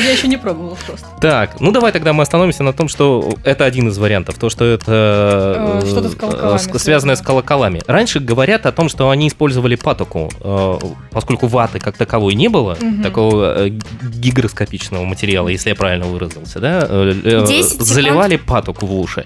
Я 0.04 0.12
еще 0.12 0.28
не 0.28 0.38
пробовала 0.38 0.78
тост. 0.88 1.06
Так, 1.22 1.60
ну 1.60 1.72
давай 1.72 1.92
тогда 1.92 2.14
мы 2.14 2.24
остановимся 2.24 2.64
на 2.64 2.74
том, 2.74 2.88
что 2.88 3.34
это 3.44 3.66
один 3.66 3.90
из 3.90 3.98
вариантов. 3.98 4.36
То, 4.38 4.50
что 4.50 4.66
это 4.66 5.82
Э, 5.84 5.86
что-то 5.86 6.10
с 6.10 6.16
колоколами 6.16 6.76
э, 6.76 6.80
связанное 6.80 7.16
с 7.16 7.22
колоколами. 7.22 7.82
Раньше 7.88 8.20
говорят 8.20 8.66
о 8.66 8.72
том, 8.72 8.90
что 8.90 9.10
они 9.10 9.28
использовали 9.28 9.76
патоку, 9.76 10.32
э, 10.40 10.78
поскольку 11.12 11.48
ваты 11.48 11.80
как 11.80 11.98
таковой 11.98 12.36
не 12.36 12.50
было, 12.50 12.78
Мгм. 12.80 13.04
такого 13.04 13.70
гигроскопичного 13.70 15.04
материала, 15.06 15.48
если 15.50 15.70
я 15.70 15.76
правильно 15.76 16.06
выразился, 16.06 16.60
да? 16.60 16.82
10 16.82 17.70
секунд. 17.72 17.82
Заливали 17.88 18.36
патоку 18.38 18.86
в 18.86 18.94
уши. 19.00 19.26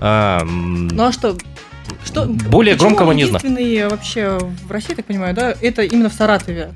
А, 0.00 0.42
Ну 0.44 1.02
а 1.04 1.12
что? 1.12 1.36
Что, 2.04 2.26
Более 2.26 2.76
громкого 2.76 3.12
не 3.12 3.24
знаю. 3.24 3.44
единственный 3.44 3.88
вообще 3.88 4.38
в 4.38 4.70
России, 4.70 4.90
я 4.90 4.96
так 4.96 5.06
понимаю, 5.06 5.34
да? 5.34 5.54
Это 5.60 5.82
именно 5.82 6.08
в 6.08 6.14
Саратове. 6.14 6.72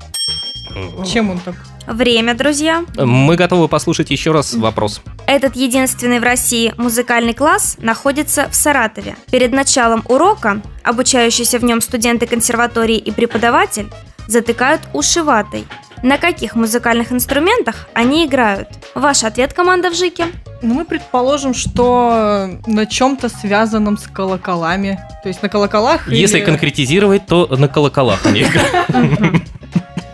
Чем 1.05 1.31
он 1.31 1.39
так? 1.39 1.55
Время, 1.87 2.35
друзья. 2.35 2.83
Мы 2.95 3.35
готовы 3.35 3.67
послушать 3.67 4.11
еще 4.11 4.31
раз 4.31 4.53
вопрос. 4.53 5.01
Этот 5.25 5.55
единственный 5.55 6.19
в 6.19 6.23
России 6.23 6.73
музыкальный 6.77 7.33
класс 7.33 7.77
находится 7.79 8.47
в 8.49 8.55
Саратове. 8.55 9.15
Перед 9.31 9.51
началом 9.51 10.03
урока 10.07 10.61
обучающиеся 10.83 11.57
в 11.57 11.63
нем 11.63 11.81
студенты 11.81 12.27
консерватории 12.27 12.97
и 12.97 13.11
преподаватель 13.11 13.87
затыкают 14.27 14.81
уши 14.93 15.23
ватой. 15.23 15.65
На 16.01 16.17
каких 16.17 16.55
музыкальных 16.55 17.11
инструментах 17.11 17.87
они 17.93 18.25
играют? 18.25 18.67
Ваш 18.95 19.23
ответ, 19.23 19.53
команда 19.53 19.89
в 19.91 19.95
ЖИКе. 19.95 20.27
Ну, 20.61 20.73
мы 20.73 20.85
предположим, 20.85 21.53
что 21.53 22.49
на 22.67 22.85
чем-то 22.85 23.29
связанном 23.29 23.97
с 23.97 24.07
колоколами. 24.07 24.99
То 25.23 25.29
есть 25.29 25.41
на 25.41 25.49
колоколах 25.49 26.07
Если 26.09 26.37
или- 26.39 26.45
конкретизировать, 26.45 27.25
то 27.25 27.47
на 27.47 27.67
колоколах 27.67 28.25
они 28.25 28.41
играют. 28.43 29.43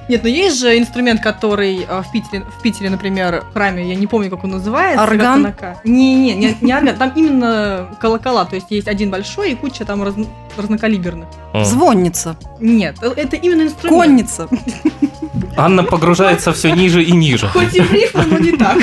Нет, 0.07 0.21
но 0.23 0.29
есть 0.29 0.59
же 0.59 0.77
инструмент, 0.77 1.21
который 1.21 1.85
э, 1.87 2.01
в 2.03 2.11
Питере, 2.11 2.43
в 2.57 2.61
Питере, 2.61 2.89
например, 2.89 3.43
в 3.49 3.53
храме, 3.53 3.87
я 3.89 3.95
не 3.95 4.05
помню, 4.07 4.29
как 4.29 4.43
он 4.43 4.51
называется. 4.51 5.03
Орган? 5.03 5.53
Не, 5.83 6.13
не, 6.15 6.33
не, 6.35 6.57
не 6.61 6.73
орган, 6.73 6.95
там 6.95 7.11
именно 7.15 7.89
колокола, 7.99 8.45
то 8.45 8.55
есть 8.55 8.67
есть 8.69 8.87
один 8.87 9.09
большой 9.09 9.53
и 9.53 9.55
куча 9.55 9.83
там 9.83 10.03
разн- 10.03 10.27
разнокалиберных. 10.57 11.27
Звонница, 11.63 12.37
Нет, 12.59 12.97
э, 13.01 13.13
это 13.15 13.35
именно 13.35 13.63
инструмент. 13.63 14.03
конница. 14.03 14.47
Анна 15.57 15.83
погружается 15.83 16.53
все 16.53 16.71
ниже 16.73 17.03
и 17.03 17.11
ниже. 17.11 17.47
Хоть 17.47 17.73
и 17.75 17.81
в 17.81 17.91
рифму, 17.91 18.23
но 18.29 18.37
не 18.37 18.51
так. 18.51 18.77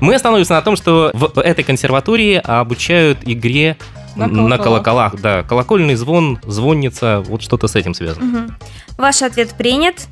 Мы 0.00 0.14
остановимся 0.14 0.54
на 0.54 0.62
том, 0.62 0.74
что 0.76 1.10
в 1.14 1.38
этой 1.38 1.62
консерватории 1.62 2.40
обучают 2.42 3.18
игре 3.24 3.76
На 4.16 4.26
на 4.26 4.56
колоколах. 4.56 4.62
колоколах. 4.64 5.20
Да, 5.20 5.42
колокольный 5.42 5.94
звон, 5.94 6.38
звонница, 6.46 7.22
вот 7.28 7.42
что-то 7.42 7.68
с 7.68 7.76
этим 7.76 7.92
связано. 7.94 8.24
Мгм. 8.24 8.56
Ваш 8.96 9.20
ответ 9.22 9.50
принят. 9.54 10.06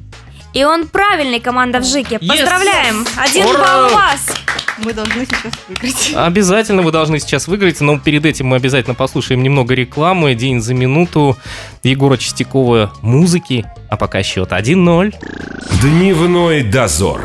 И 0.54 0.64
он 0.64 0.86
правильный, 0.86 1.40
команда 1.40 1.80
в 1.80 1.84
ЖИКе. 1.84 2.16
Yes! 2.16 2.28
Поздравляем! 2.28 3.04
Один 3.16 3.46
Ура! 3.46 3.58
балл 3.58 3.86
у 3.86 3.94
вас! 3.94 4.26
Мы 4.78 4.92
должны 4.92 5.26
сейчас 5.26 5.52
выиграть. 5.68 6.12
Обязательно 6.14 6.82
вы 6.82 6.92
должны 6.92 7.18
сейчас 7.18 7.48
выиграть, 7.48 7.80
но 7.80 7.98
перед 7.98 8.24
этим 8.24 8.46
мы 8.46 8.56
обязательно 8.56 8.94
послушаем 8.94 9.42
немного 9.42 9.74
рекламы. 9.74 10.34
День 10.34 10.60
за 10.60 10.74
минуту. 10.74 11.36
Егора 11.82 12.16
Чистякова 12.16 12.92
музыки. 13.02 13.64
А 13.90 13.96
пока 13.96 14.22
счет 14.22 14.52
1-0. 14.52 15.14
Дневной 15.80 16.62
дозор. 16.62 17.20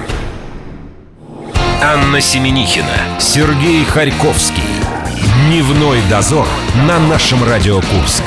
Анна 1.81 2.21
Семенихина, 2.21 3.19
Сергей 3.19 3.85
Харьковский. 3.85 4.63
Дневной 5.47 5.99
дозор 6.09 6.47
на 6.87 6.99
нашем 6.99 7.43
Радио 7.43 7.75
Курск. 7.81 8.23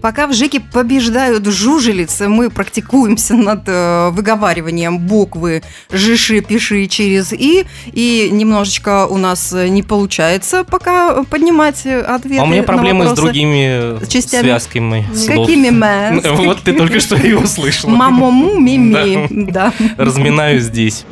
Пока 0.00 0.26
в 0.26 0.32
ЖИКе 0.32 0.60
побеждают 0.60 1.46
жужелицы, 1.46 2.28
мы 2.28 2.48
практикуемся 2.50 3.34
над 3.34 3.62
э, 3.66 4.08
выговариванием 4.10 4.98
буквы 4.98 5.62
«жиши», 5.90 6.40
«пиши» 6.40 6.86
через 6.86 7.32
«и», 7.32 7.66
и 7.92 8.28
немножечко 8.32 9.06
у 9.06 9.18
нас 9.18 9.52
не 9.52 9.82
получается 9.82 10.64
пока 10.64 11.22
поднимать 11.24 11.84
ответы 11.86 12.38
А 12.40 12.44
у 12.44 12.46
меня 12.46 12.62
проблемы 12.62 13.08
с 13.08 13.12
другими 13.12 14.02
частями. 14.08 14.42
связками 14.42 15.06
С 15.12 15.26
слов. 15.26 15.46
какими 15.46 15.68
мэ? 15.70 16.20
с 16.22 16.30
Вот 16.30 16.62
ты 16.62 16.72
только 16.72 17.00
что 17.00 17.16
и 17.16 17.32
услышала. 17.34 17.90
Мамому, 17.90 18.58
мими, 18.58 19.26
да. 19.30 19.72
Разминаю 19.98 20.60
здесь. 20.60 21.04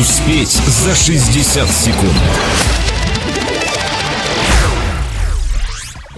Успеть 0.00 0.50
за 0.66 0.94
60 0.94 1.70
секунд. 1.70 2.12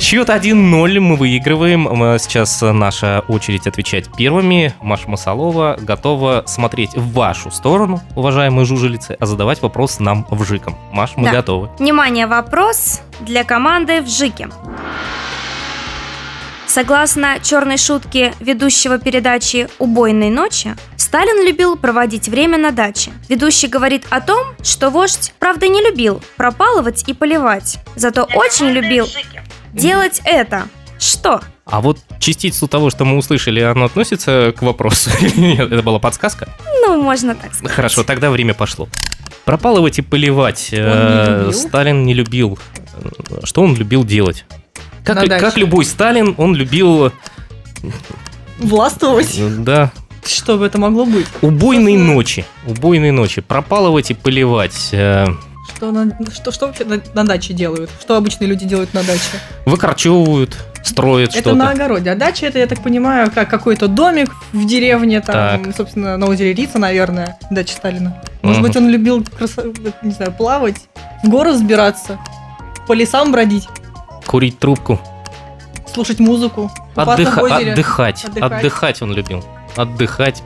Счет 0.06 0.28
1-0 0.28 1.00
мы 1.00 1.16
выигрываем. 1.16 1.88
М, 1.88 2.16
Сейчас 2.20 2.62
наша 2.62 3.24
очередь 3.26 3.66
отвечать 3.66 4.06
первыми. 4.16 4.72
Маша 4.80 5.10
Масалова 5.10 5.76
готова 5.80 6.44
смотреть 6.46 6.94
в 6.94 7.12
вашу 7.12 7.50
сторону, 7.50 8.00
уважаемые 8.14 8.66
жужелицы, 8.66 9.16
а 9.18 9.26
задавать 9.26 9.62
вопрос 9.62 9.98
нам 9.98 10.24
в 10.30 10.44
ЖИКом. 10.44 10.76
Маш, 10.92 11.14
мы 11.16 11.24
Да. 11.24 11.32
готовы. 11.32 11.70
Внимание, 11.80 12.28
вопрос 12.28 13.00
для 13.18 13.42
команды 13.42 14.00
в 14.00 14.06
ЖИКе. 14.06 14.48
Согласно 16.68 17.38
черной 17.42 17.76
шутке 17.76 18.32
ведущего 18.38 18.98
передачи 18.98 19.68
«Убойной 19.80 20.30
ночи», 20.30 20.76
Сталин 20.96 21.44
любил 21.46 21.76
проводить 21.76 22.28
время 22.28 22.58
на 22.58 22.70
даче. 22.70 23.10
Ведущий 23.28 23.66
говорит 23.68 24.04
о 24.10 24.20
том, 24.20 24.44
что 24.62 24.90
вождь, 24.90 25.32
правда, 25.38 25.66
не 25.68 25.80
любил 25.80 26.20
пропалывать 26.36 27.04
и 27.08 27.14
поливать, 27.14 27.78
зато 27.96 28.22
очень 28.34 28.66
любил 28.66 29.06
делать 29.80 30.20
это. 30.24 30.68
Что? 30.98 31.40
А 31.66 31.80
вот 31.80 31.98
частицу 32.20 32.68
того, 32.68 32.90
что 32.90 33.04
мы 33.04 33.16
услышали, 33.16 33.60
оно 33.60 33.86
относится 33.86 34.54
к 34.56 34.62
вопросу? 34.62 35.10
это 35.58 35.82
была 35.82 35.98
подсказка? 35.98 36.48
Ну, 36.82 37.02
можно 37.02 37.34
так 37.34 37.54
сказать. 37.54 37.74
Хорошо, 37.74 38.04
тогда 38.04 38.30
время 38.30 38.54
пошло. 38.54 38.88
Пропалывать 39.44 39.98
и 39.98 40.02
поливать 40.02 40.68
э, 40.72 41.38
любил? 41.38 41.52
Сталин 41.52 42.04
не 42.04 42.14
любил. 42.14 42.58
Э, 43.30 43.40
Что 43.44 43.62
он 43.62 43.74
любил 43.76 44.04
делать? 44.04 44.44
Как, 45.04 45.24
как 45.28 45.56
любой 45.56 45.84
Сталин, 45.84 46.34
он 46.38 46.54
любил, 46.54 47.12
Властвовать. 48.58 49.36
э, 49.38 49.48
да, 49.58 49.92
Что 50.24 50.56
бы 50.56 50.66
это 50.66 50.78
могло 50.78 51.04
быть? 51.04 51.26
убойные 51.42 51.98
ночи. 51.98 52.44
Убойные 52.66 53.12
ночи. 53.12 53.40
Пропалывать 53.40 54.10
и 54.10 54.14
поливать. 54.14 54.90
Что, 55.76 55.92
на- 55.92 56.10
что, 56.34 56.52
что 56.52 56.66
вообще 56.68 56.84
на, 56.84 57.00
на 57.14 57.24
даче 57.24 57.52
делают? 57.52 57.90
Что 58.00 58.16
обычные 58.16 58.48
люди 58.48 58.64
делают 58.66 58.94
на 58.94 59.02
даче? 59.02 59.20
Выкорчевывают, 59.66 60.56
строят 60.82 61.30
Это 61.30 61.40
что-то. 61.40 61.56
на 61.56 61.70
огороде. 61.70 62.10
А 62.10 62.14
дача 62.14 62.46
это, 62.46 62.58
я 62.58 62.66
так 62.66 62.82
понимаю, 62.82 63.30
как 63.30 63.50
какой-то 63.50 63.86
домик 63.86 64.30
в 64.52 64.66
деревне, 64.66 65.20
там, 65.20 65.64
Так. 65.64 65.76
собственно, 65.76 66.16
на 66.16 66.26
озере 66.26 66.54
Рица, 66.54 66.78
наверное, 66.78 67.36
дача 67.50 67.74
Сталина. 67.74 68.22
Может 68.42 68.60
Мгм. 68.62 68.68
быть, 68.68 68.76
он 68.76 68.88
любил, 68.88 69.20
красо- 69.22 69.74
не 70.02 70.12
знаю, 70.12 70.32
плавать, 70.32 70.76
в 71.22 71.28
горы 71.28 71.52
взбираться, 71.52 72.18
по 72.86 72.94
лесам 72.94 73.30
бродить, 73.32 73.68
Курить 74.26 74.58
трубку. 74.58 74.98
слушать 75.92 76.20
музыку, 76.20 76.70
озере. 76.96 77.72
отдыхать. 77.72 78.24
Отдыхать. 78.24 78.52
Отдыхать 78.52 79.02
он 79.02 79.12
любил. 79.12 79.44
Отдыхать. 79.76 80.42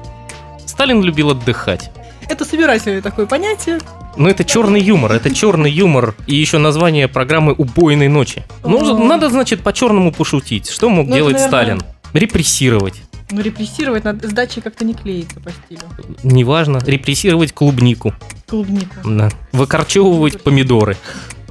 Сталин 0.66 1.02
любил 1.04 1.30
отдыхать. 1.30 1.90
Это 2.30 2.44
собирательное 2.44 3.02
такое 3.02 3.26
понятие. 3.26 3.80
Ну, 4.16 4.28
это 4.28 4.44
черный 4.44 4.80
юмор, 4.80 5.12
это 5.12 5.34
черный 5.34 5.70
юмор. 5.70 6.14
И 6.28 6.36
еще 6.36 6.58
название 6.58 7.08
программы 7.08 7.52
«Убойной 7.52 8.06
ночи». 8.06 8.44
Ну, 8.62 9.04
надо, 9.04 9.28
значит, 9.28 9.62
по-черному 9.62 10.12
пошутить. 10.12 10.70
Что 10.70 10.88
мог 10.88 11.06
Ну, 11.08 11.10
это, 11.10 11.16
делать 11.16 11.32
наверное- 11.34 11.48
Сталин? 11.48 11.82
Репрессировать. 12.12 13.02
Но 13.32 13.40
репрессировать 13.40 14.04
надо, 14.04 14.28
с 14.28 14.32
дачей 14.32 14.62
как-то 14.62 14.84
не 14.84 14.94
клеится 14.94 15.40
по 15.40 15.50
стилю. 15.50 15.82
Неважно. 16.22 16.78
Репрессировать 16.86 17.52
клубнику. 17.52 18.14
Клубнику. 18.48 18.94
Да. 19.04 19.28
Выкорчевывать 19.50 20.40
помидоры 20.42 20.96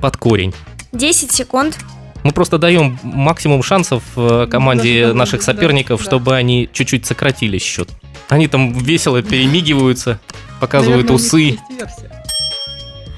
под 0.02 0.16
корень. 0.16 0.54
10 0.94 1.32
секунд. 1.32 1.78
Мы 2.24 2.32
просто 2.32 2.58
даем 2.58 3.00
максимум 3.04 3.64
шансов 3.64 4.04
э, 4.16 4.48
команде 4.50 5.14
наших 5.14 5.40
команде, 5.42 5.46
да, 5.46 5.54
соперников, 5.54 6.00
да. 6.00 6.06
чтобы 6.06 6.36
они 6.36 6.70
чуть-чуть 6.72 7.06
сократили 7.06 7.58
счет. 7.58 7.90
Они 8.30 8.48
там 8.48 8.74
весело 8.74 9.22
перемигиваются, 9.24 10.20
показывают 10.60 11.08
Наверное, 11.10 11.16
усы. 11.16 11.60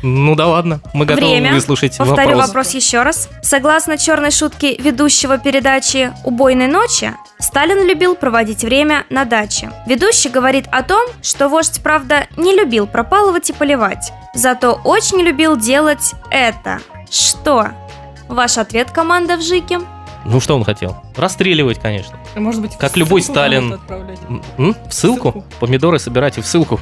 Ну 0.03 0.35
да 0.35 0.47
ладно, 0.47 0.81
мы 0.93 1.05
готовы 1.05 1.27
Время. 1.27 1.53
выслушать 1.53 1.95
Повторю 1.97 2.29
вопрос. 2.29 2.47
вопрос. 2.47 2.69
еще 2.71 3.03
раз. 3.03 3.29
Согласно 3.43 3.97
черной 3.97 4.31
шутке 4.31 4.75
ведущего 4.75 5.37
передачи 5.37 6.11
«Убойной 6.23 6.67
ночи», 6.67 7.13
Сталин 7.39 7.85
любил 7.87 8.15
проводить 8.15 8.63
время 8.63 9.05
на 9.09 9.25
даче. 9.25 9.71
Ведущий 9.85 10.29
говорит 10.29 10.65
о 10.71 10.83
том, 10.83 11.07
что 11.21 11.49
вождь, 11.49 11.81
правда, 11.83 12.27
не 12.37 12.55
любил 12.55 12.87
пропалывать 12.87 13.49
и 13.49 13.53
поливать, 13.53 14.11
зато 14.33 14.79
очень 14.83 15.19
любил 15.21 15.55
делать 15.55 16.13
это. 16.31 16.79
Что? 17.11 17.69
Ваш 18.27 18.57
ответ, 18.57 18.91
команда 18.91 19.37
в 19.37 19.41
ЖИКе? 19.41 19.81
Ну 20.25 20.39
что 20.39 20.55
он 20.55 20.63
хотел? 20.63 20.97
Расстреливать, 21.15 21.79
конечно. 21.79 22.17
А 22.35 22.39
Может 22.39 22.61
быть, 22.61 22.77
Как 22.77 22.95
любой 22.95 23.21
Сталин. 23.21 23.79
М? 24.57 24.75
В 24.87 24.93
ссылку? 24.93 25.31
Ссылку. 25.31 25.45
Помидоры 25.59 25.99
собирайте 25.99 26.41
в 26.41 26.45
ссылку. 26.45 26.79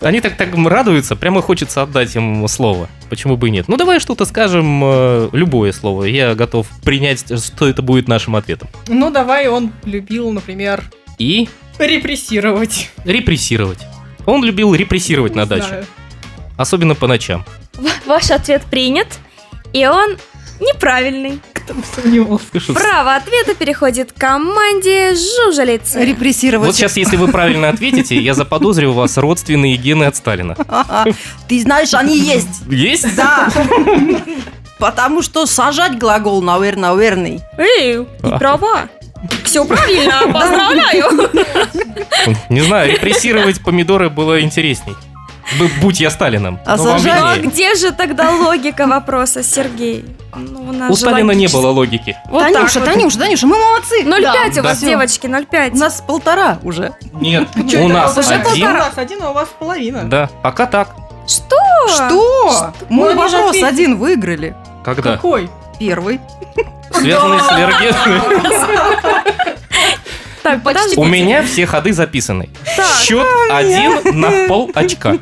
Они 0.00 0.20
так, 0.22 0.36
так 0.36 0.48
радуются, 0.54 1.14
прямо 1.14 1.42
хочется 1.42 1.82
отдать 1.82 2.16
им 2.16 2.48
слово. 2.48 2.88
Почему 3.10 3.36
бы 3.36 3.48
и 3.48 3.50
нет? 3.50 3.68
Ну, 3.68 3.76
давай 3.76 4.00
что-то 4.00 4.24
скажем, 4.24 4.80
э, 4.82 5.28
любое 5.32 5.72
слово. 5.72 6.04
Я 6.04 6.34
готов 6.34 6.66
принять, 6.82 7.24
что 7.44 7.68
это 7.68 7.82
будет 7.82 8.08
нашим 8.08 8.34
ответом. 8.34 8.68
Ну, 8.88 9.10
давай, 9.10 9.48
он 9.48 9.72
любил, 9.84 10.32
например, 10.32 10.84
И 11.18 11.50
репрессировать. 11.78 12.90
репрессировать. 13.04 13.80
Он 14.24 14.42
любил 14.42 14.74
репрессировать 14.74 15.34
на 15.34 15.44
даче. 15.44 15.84
Особенно 16.56 16.94
по 16.94 17.06
ночам. 17.06 17.44
Ваш 18.06 18.30
ответ 18.30 18.62
принят, 18.70 19.08
и 19.72 19.86
он 19.86 20.16
неправильный. 20.60 21.40
Кто 21.54 21.74
бы 21.74 21.82
сомневался. 21.94 22.44
Право 22.74 23.14
ответа 23.16 23.54
переходит 23.54 24.12
к 24.12 24.16
команде 24.16 25.14
Жужелицы. 25.14 26.04
Репрессировать. 26.04 26.66
Вот 26.66 26.76
сейчас, 26.76 26.96
если 26.96 27.16
вы 27.16 27.28
правильно 27.28 27.68
ответите, 27.68 28.18
я 28.18 28.34
заподозрю 28.34 28.90
у 28.90 28.94
вас 28.94 29.16
родственные 29.16 29.76
гены 29.76 30.04
от 30.04 30.16
Сталина. 30.16 30.56
Ты 31.48 31.60
знаешь, 31.60 31.94
они 31.94 32.18
есть. 32.18 32.62
Есть? 32.68 33.14
Да. 33.16 33.48
Потому 34.78 35.22
что 35.22 35.46
сажать 35.46 35.98
глагол, 35.98 36.40
наверное, 36.42 36.94
верный. 36.94 37.40
Эй, 37.58 38.04
ты 38.04 38.28
А. 38.28 38.38
права. 38.38 38.88
Все 39.44 39.64
правильно, 39.66 40.22
поздравляю. 40.32 41.30
Не 42.48 42.62
знаю, 42.62 42.92
репрессировать 42.92 43.62
помидоры 43.62 44.08
было 44.08 44.40
интересней. 44.40 44.94
Будь 45.80 46.00
я 46.00 46.10
Сталином. 46.10 46.60
А 46.64 46.76
Ну 46.76 46.94
а 46.94 47.36
где 47.38 47.74
же 47.74 47.92
тогда 47.92 48.30
логика 48.30 48.86
вопроса, 48.86 49.42
Сергей? 49.42 50.04
Ну, 50.36 50.68
у 50.68 50.72
нас 50.72 50.90
У 50.90 50.94
Сталина 50.96 51.32
не 51.32 51.46
логически. 51.46 51.56
было 51.56 51.70
логики. 51.70 52.16
Вот 52.26 52.42
Танюша, 52.42 52.78
вот. 52.80 52.88
Танюша, 52.88 53.18
Танюша, 53.18 53.46
мы 53.46 53.58
молодцы. 53.58 54.02
0,5 54.04 54.52
у 54.58 54.62
Да. 54.62 54.62
вас, 54.68 54.78
Всё. 54.78 54.86
девочки, 54.86 55.26
0,5. 55.26 55.72
У 55.74 55.76
нас 55.78 56.00
полтора 56.06 56.58
уже. 56.62 56.92
Нет, 57.12 57.48
у 57.56 57.88
нас 57.88 58.16
у 58.16 58.20
один. 58.20 58.68
У 58.70 58.72
нас 58.74 58.92
один, 58.96 59.22
а 59.22 59.30
у 59.30 59.32
вас 59.32 59.48
половина. 59.58 60.04
Да, 60.04 60.30
пока 60.42 60.66
так. 60.66 60.88
Что? 61.26 61.56
Что? 61.88 62.72
Мы 62.88 63.14
вопрос 63.14 63.62
один 63.62 63.96
выиграли. 63.98 64.54
Когда? 64.84 65.12
Какой? 65.12 65.50
Первый. 65.78 66.20
Связанный 66.92 67.40
с 67.40 67.48
аллергенами. 67.50 68.20
Так, 70.42 70.62
подожди. 70.62 70.96
У 70.96 71.04
меня 71.04 71.42
все 71.42 71.66
ходы 71.66 71.92
записаны. 71.92 72.48
Так. 72.76 72.86
Счет 73.02 73.26
один 73.50 74.18
на 74.20 74.48
пол 74.48 74.70
очка. 74.74 75.16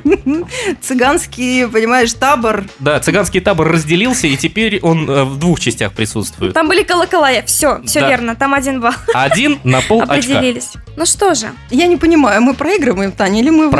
Цыганский, 0.80 1.66
понимаешь, 1.68 2.12
табор. 2.12 2.64
Да, 2.78 3.00
цыганский 3.00 3.40
табор 3.40 3.68
разделился, 3.68 4.26
и 4.26 4.36
теперь 4.36 4.80
он 4.82 5.08
э, 5.10 5.24
в 5.24 5.38
двух 5.38 5.60
частях 5.60 5.92
присутствует. 5.92 6.54
Там 6.54 6.68
были 6.68 6.82
колокола. 6.82 7.28
Все, 7.46 7.80
все 7.84 8.00
Да. 8.00 8.08
верно. 8.08 8.36
Там 8.36 8.54
один 8.54 8.80
балл. 8.80 8.92
Один 9.14 9.58
на 9.64 9.80
пол 9.80 10.02
очка. 10.02 10.14
Определились. 10.14 10.70
Ну 10.96 11.04
что 11.06 11.34
же, 11.34 11.48
Я 11.70 11.86
не 11.86 11.96
понимаю, 11.96 12.40
мы 12.42 12.54
проигрываем, 12.54 13.12
Таня, 13.12 13.40
или 13.40 13.50
мы 13.50 13.68
выигрываем? 13.68 13.72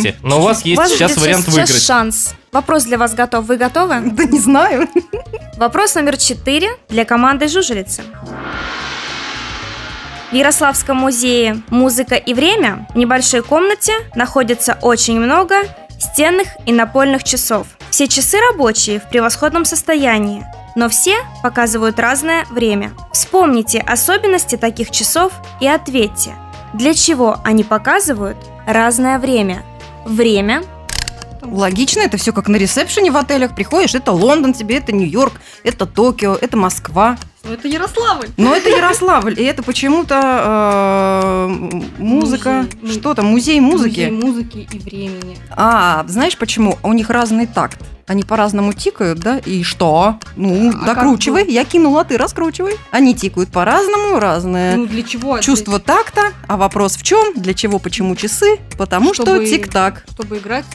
Проигрываете. 0.00 0.16
Но 0.22 0.38
у 0.40 0.42
вас 0.42 0.64
есть 0.64 0.78
вас 0.78 0.90
сейчас 0.92 1.16
вариант 1.16 1.44
сейчас 1.46 1.54
выиграть. 1.68 1.82
шанс. 1.82 2.34
Вопрос 2.52 2.84
для 2.84 2.98
вас 2.98 3.14
готов. 3.14 3.46
Вы 3.46 3.56
готовы? 3.56 4.00
Да 4.04 4.24
не 4.24 4.38
знаю. 4.38 4.88
Вопрос 5.56 5.94
номер 5.94 6.16
четыре 6.16 6.68
для 6.88 7.04
команды 7.04 7.48
Жужелицы. 7.48 8.02
В 10.34 10.36
Ярославском 10.36 10.96
музее 10.96 11.62
«Музыка 11.68 12.16
и 12.16 12.34
время» 12.34 12.88
в 12.92 12.98
небольшой 12.98 13.40
комнате 13.40 13.92
находится 14.16 14.76
очень 14.82 15.20
много 15.20 15.62
стенных 16.00 16.48
и 16.66 16.72
напольных 16.72 17.22
часов. 17.22 17.68
Все 17.90 18.08
часы 18.08 18.38
рабочие, 18.50 18.98
в 18.98 19.08
превосходном 19.08 19.64
состоянии, 19.64 20.44
но 20.74 20.88
все 20.88 21.18
показывают 21.44 22.00
разное 22.00 22.46
время. 22.50 22.94
Вспомните 23.12 23.78
особенности 23.78 24.56
таких 24.56 24.90
часов 24.90 25.32
и 25.60 25.68
ответьте, 25.68 26.34
для 26.72 26.94
чего 26.94 27.38
они 27.44 27.62
показывают 27.62 28.36
разное 28.66 29.20
время. 29.20 29.62
Время 30.04 30.64
Логично, 31.42 32.00
это 32.00 32.16
все 32.16 32.32
как 32.32 32.48
на 32.48 32.56
ресепшене 32.56 33.12
в 33.12 33.16
отелях. 33.16 33.54
Приходишь, 33.54 33.94
это 33.94 34.10
Лондон 34.10 34.52
тебе, 34.52 34.78
это 34.78 34.90
Нью-Йорк, 34.90 35.34
это 35.62 35.86
Токио, 35.86 36.34
это 36.34 36.56
Москва. 36.56 37.18
Ну, 37.44 37.52
это 37.52 37.68
Ярославль. 37.68 38.28
Но 38.36 38.54
это 38.54 38.70
Ярославль, 38.70 39.38
и 39.38 39.44
это 39.44 39.62
почему-то 39.62 41.48
э, 41.50 41.82
музыка, 41.98 42.66
Музей. 42.80 42.98
что 43.00 43.14
там, 43.14 43.26
музей 43.26 43.60
музыки. 43.60 44.08
Музей 44.10 44.10
музыки 44.10 44.68
и 44.72 44.78
времени. 44.78 45.36
А, 45.50 46.04
знаешь 46.08 46.36
почему? 46.38 46.78
У 46.82 46.92
них 46.92 47.10
разный 47.10 47.46
такт. 47.46 47.78
Они 48.06 48.22
по-разному 48.22 48.72
тикают, 48.74 49.18
да? 49.20 49.38
И 49.38 49.62
что? 49.62 50.18
Ну, 50.36 50.70
А 50.82 50.84
докручивай. 50.86 51.46
Я 51.50 51.64
кинула, 51.64 52.04
ты 52.04 52.18
раскручивай. 52.18 52.76
Они 52.90 53.14
тикают 53.14 53.50
по-разному, 53.50 54.18
разное 54.18 54.76
Ну, 54.76 54.86
для 54.86 55.02
чего? 55.02 55.38
чувство 55.40 55.78
такта. 55.78 56.32
А 56.46 56.56
вопрос 56.58 56.96
в 56.96 57.02
чем? 57.02 57.32
Для 57.34 57.54
чего, 57.54 57.78
почему 57.78 58.14
часы? 58.16 58.58
Потому 58.76 59.14
что 59.14 59.22
Чтобы- 59.24 59.46
тик-так. 59.46 60.04
Чтобы 60.12 60.36
играть, 60.36 60.66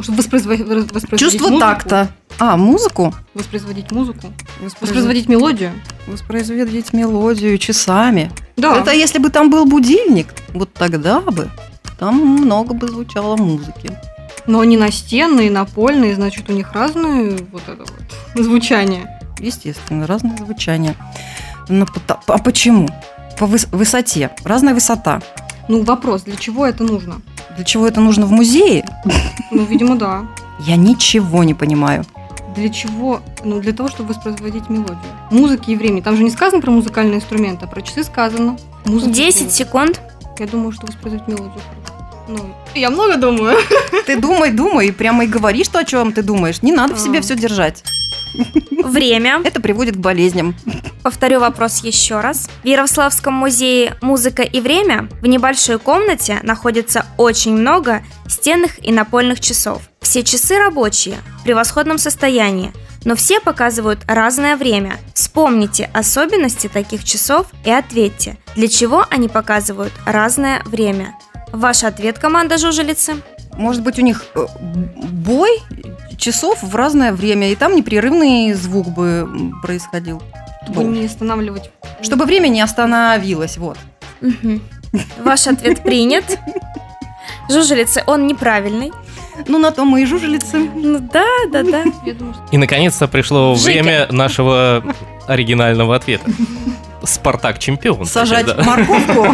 чтобы 0.00 0.18
воспроизво- 0.22 0.56
воспроизводить 0.92 1.18
Чувство 1.18 1.48
музыку, 1.48 1.60
такта. 1.60 2.08
А, 2.38 2.56
музыку? 2.56 3.14
Воспроизводить 3.34 3.92
музыку. 3.92 4.28
Воспроизводить, 4.60 4.80
Воспроизводить 4.80 5.28
мелодию. 5.28 5.72
воспроизводить 6.06 6.92
мелодию 6.92 7.58
часами. 7.58 8.30
Да. 8.56 8.78
Это 8.78 8.92
если 8.92 9.18
бы 9.18 9.30
там 9.30 9.50
был 9.50 9.64
будильник, 9.64 10.28
вот 10.52 10.72
тогда 10.72 11.20
бы 11.20 11.48
там 11.98 12.16
много 12.16 12.74
бы 12.74 12.88
звучало 12.88 13.36
музыки. 13.36 13.96
Но 14.46 14.64
не 14.64 14.76
настенные, 14.76 15.50
напольные, 15.50 16.14
значит, 16.16 16.50
у 16.50 16.52
них 16.52 16.72
разные 16.72 17.36
вот 17.52 17.62
это 17.68 17.84
вот 18.34 18.44
звучание. 18.44 19.20
Естественно, 19.38 20.06
разное 20.06 20.36
звучание. 20.36 20.96
Но 21.68 21.86
а 22.26 22.38
почему? 22.38 22.88
По 23.38 23.44
выс- 23.44 23.68
высоте. 23.70 24.30
Разная 24.44 24.74
высота. 24.74 25.20
Ну, 25.68 25.82
вопрос, 25.84 26.22
для 26.22 26.36
чего 26.36 26.66
это 26.66 26.82
нужно? 26.82 27.22
Для 27.56 27.64
чего 27.64 27.86
это 27.86 28.00
нужно 28.00 28.26
в 28.26 28.32
музее? 28.32 28.84
Ну, 29.52 29.64
видимо, 29.64 29.96
да. 29.96 30.24
Я 30.60 30.76
ничего 30.76 31.44
не 31.44 31.54
понимаю. 31.54 32.04
Для 32.54 32.68
чего? 32.68 33.20
Ну, 33.44 33.60
для 33.60 33.72
того, 33.72 33.88
чтобы 33.88 34.10
воспроизводить 34.10 34.68
мелодию. 34.68 34.98
Музыки 35.30 35.70
и 35.70 35.76
времени. 35.76 36.00
Там 36.00 36.16
же 36.16 36.22
не 36.22 36.30
сказано 36.30 36.60
про 36.60 36.70
музыкальные 36.70 37.16
инструменты, 37.16 37.64
а 37.64 37.68
про 37.68 37.80
часы 37.82 38.04
сказано. 38.04 38.58
Музыка 38.84 39.10
и 39.10 39.14
10 39.14 39.36
время. 39.36 39.50
секунд. 39.50 40.00
Я 40.38 40.46
думаю, 40.46 40.72
что 40.72 40.86
воспроизводить 40.86 41.28
мелодию. 41.28 41.60
Ну, 42.28 42.38
я 42.74 42.90
много 42.90 43.16
думаю. 43.16 43.56
Ты 44.06 44.18
думай, 44.20 44.50
думай, 44.52 44.88
и 44.88 44.92
прямо 44.92 45.24
и 45.24 45.26
говори, 45.26 45.64
что 45.64 45.78
о 45.80 45.84
чем 45.84 46.12
ты 46.12 46.22
думаешь. 46.22 46.62
Не 46.62 46.72
надо 46.72 46.94
в 46.94 46.98
себе 47.00 47.18
А. 47.18 47.22
все 47.22 47.34
держать. 47.36 47.82
Время. 48.84 49.40
Это 49.44 49.60
приводит 49.60 49.96
к 49.96 49.98
болезням. 49.98 50.54
Повторю 51.02 51.40
вопрос 51.40 51.82
еще 51.84 52.20
раз. 52.20 52.48
В 52.62 52.66
Ярославском 52.66 53.34
музее 53.34 53.96
«Музыка 54.00 54.42
и 54.42 54.60
время» 54.60 55.08
в 55.20 55.26
небольшой 55.26 55.78
комнате 55.78 56.38
находится 56.42 57.06
очень 57.18 57.54
много 57.56 58.02
стенных 58.28 58.84
и 58.86 58.92
напольных 58.92 59.40
часов. 59.40 59.82
Все 60.02 60.22
часы 60.22 60.58
рабочие, 60.58 61.18
в 61.40 61.44
превосходном 61.44 61.96
состоянии, 61.96 62.72
но 63.04 63.16
все 63.16 63.40
показывают 63.40 64.00
разное 64.06 64.56
время. 64.56 64.98
Вспомните 65.14 65.90
особенности 65.94 66.68
таких 66.68 67.04
часов 67.04 67.46
и 67.64 67.70
ответьте, 67.70 68.36
для 68.54 68.68
чего 68.68 69.06
они 69.08 69.28
показывают 69.28 69.92
разное 70.04 70.62
время. 70.64 71.16
Ваш 71.52 71.84
ответ, 71.84 72.18
команда 72.18 72.58
Жужелицы? 72.58 73.14
Может 73.56 73.82
быть, 73.82 73.98
у 73.98 74.02
них 74.02 74.24
э, 74.34 74.46
бой 75.10 75.60
часов 76.16 76.62
в 76.62 76.74
разное 76.74 77.12
время, 77.12 77.50
и 77.50 77.56
там 77.56 77.76
непрерывный 77.76 78.54
звук 78.54 78.88
бы 78.88 79.52
происходил. 79.62 80.22
Чтобы 80.64 80.84
не 80.84 81.06
останавливать. 81.06 81.70
Чтобы 82.02 82.24
время 82.24 82.48
не 82.48 82.60
остановилось, 82.60 83.58
вот. 83.58 83.78
Ваш 85.18 85.46
ответ 85.46 85.82
принят. 85.82 86.38
Жужелицы, 87.50 88.02
он 88.06 88.26
неправильный. 88.26 88.92
Ну, 89.46 89.58
на 89.58 89.70
то 89.70 89.84
мы 89.84 90.02
и 90.02 90.06
жужелицы. 90.06 90.58
Ну 90.74 90.98
да, 91.12 91.24
да, 91.50 91.62
да. 91.62 91.84
И 92.50 92.58
наконец-то 92.58 93.08
пришло 93.08 93.54
время 93.54 94.06
нашего 94.10 94.82
оригинального 95.26 95.94
ответа. 95.96 96.24
Спартак 97.04 97.58
чемпион. 97.58 98.06
Сажать 98.06 98.46
Да. 98.46 98.62
морковку. 98.62 99.26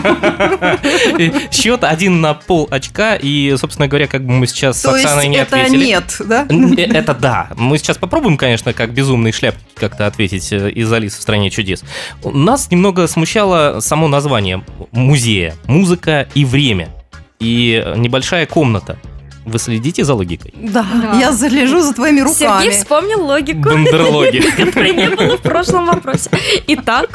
Счет 1.51 1.85
один 1.85 2.21
на 2.23 2.33
пол 2.35 2.66
очка, 2.71 3.14
и, 3.16 3.55
собственно 3.59 3.88
говоря, 3.88 4.07
как 4.07 4.25
бы 4.25 4.33
мы 4.33 4.47
сейчас 4.47 4.79
с 4.79 4.83
То 4.83 4.94
есть 4.97 5.05
Оксаной 5.05 5.29
не 5.29 5.37
это 5.37 5.57
ответили. 5.57 5.85
нет, 5.85 6.16
да? 6.25 6.47
Э, 6.49 6.83
Это 6.99 7.14
да. 7.14 7.49
Мы 7.57 7.77
сейчас 7.77 7.99
попробуем, 7.99 8.38
конечно, 8.38 8.73
как 8.73 8.92
безумные 8.94 9.33
шляпки 9.33 9.61
как-то 9.75 10.07
ответить 10.07 10.51
э, 10.53 10.71
из 10.71 10.90
Алисы 10.90 11.18
в 11.18 11.23
стране 11.23 11.51
чудес. 11.51 11.85
Нас 12.25 12.71
немного 12.71 13.07
смущало 13.07 13.81
само 13.81 14.09
название 14.09 14.64
музея. 14.92 15.55
Музыка 15.66 16.27
и 16.35 16.47
время. 16.47 16.88
И 17.38 17.85
небольшая 17.97 18.47
комната. 18.47 18.99
Вы 19.49 19.59
следите 19.59 20.05
за 20.05 20.15
логикой? 20.15 20.53
Да, 20.57 20.85
Да. 21.03 21.19
я 21.19 21.33
залежу 21.33 21.81
за 21.81 21.95
твоими 21.95 22.19
Сергей 22.29 22.47
руками. 22.49 22.71
вспомнил 22.71 23.25
логику, 23.25 23.61
Бандерлоги. 23.61 24.41
которой 24.57 24.93
не 24.95 25.09
было 25.09 25.37
в 25.39 25.41
прошлом 25.41 25.87
вопросе. 25.87 26.31
Итак, 26.67 27.09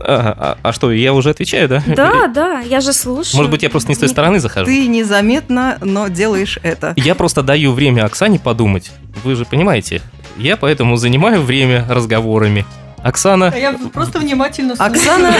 А, 0.00 0.34
а- 0.38 0.58
а 0.62 0.72
что, 0.72 0.90
я 0.90 1.12
уже 1.12 1.30
отвечаю, 1.30 1.68
да? 1.68 1.82
да, 1.86 2.26
да, 2.28 2.60
я 2.60 2.80
же 2.80 2.92
слушаю. 2.94 3.36
Может 3.36 3.50
быть, 3.50 3.62
я 3.62 3.68
просто 3.70 3.90
не 3.90 3.94
с 3.94 3.98
той 3.98 4.08
стороны 4.08 4.40
захожу? 4.40 4.64
Ты 4.66 4.86
незаметно, 4.86 5.76
но 5.82 6.08
делаешь 6.08 6.58
это. 6.62 6.94
Я 6.96 7.14
просто 7.14 7.42
даю 7.42 7.72
время 7.72 8.04
Оксане 8.06 8.38
подумать. 8.38 8.90
Вы 9.24 9.34
же 9.34 9.44
понимаете. 9.44 10.00
Я 10.38 10.56
поэтому 10.56 10.96
занимаю 10.96 11.42
время 11.42 11.84
разговорами. 11.88 12.64
Оксана, 13.02 13.50
А 13.54 13.58
я 13.58 13.72
просто 13.92 14.18
внимательно 14.18 14.76
слушаю. 14.76 14.96
Оксана, 14.96 15.34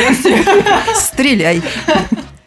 стреляй. 0.96 1.62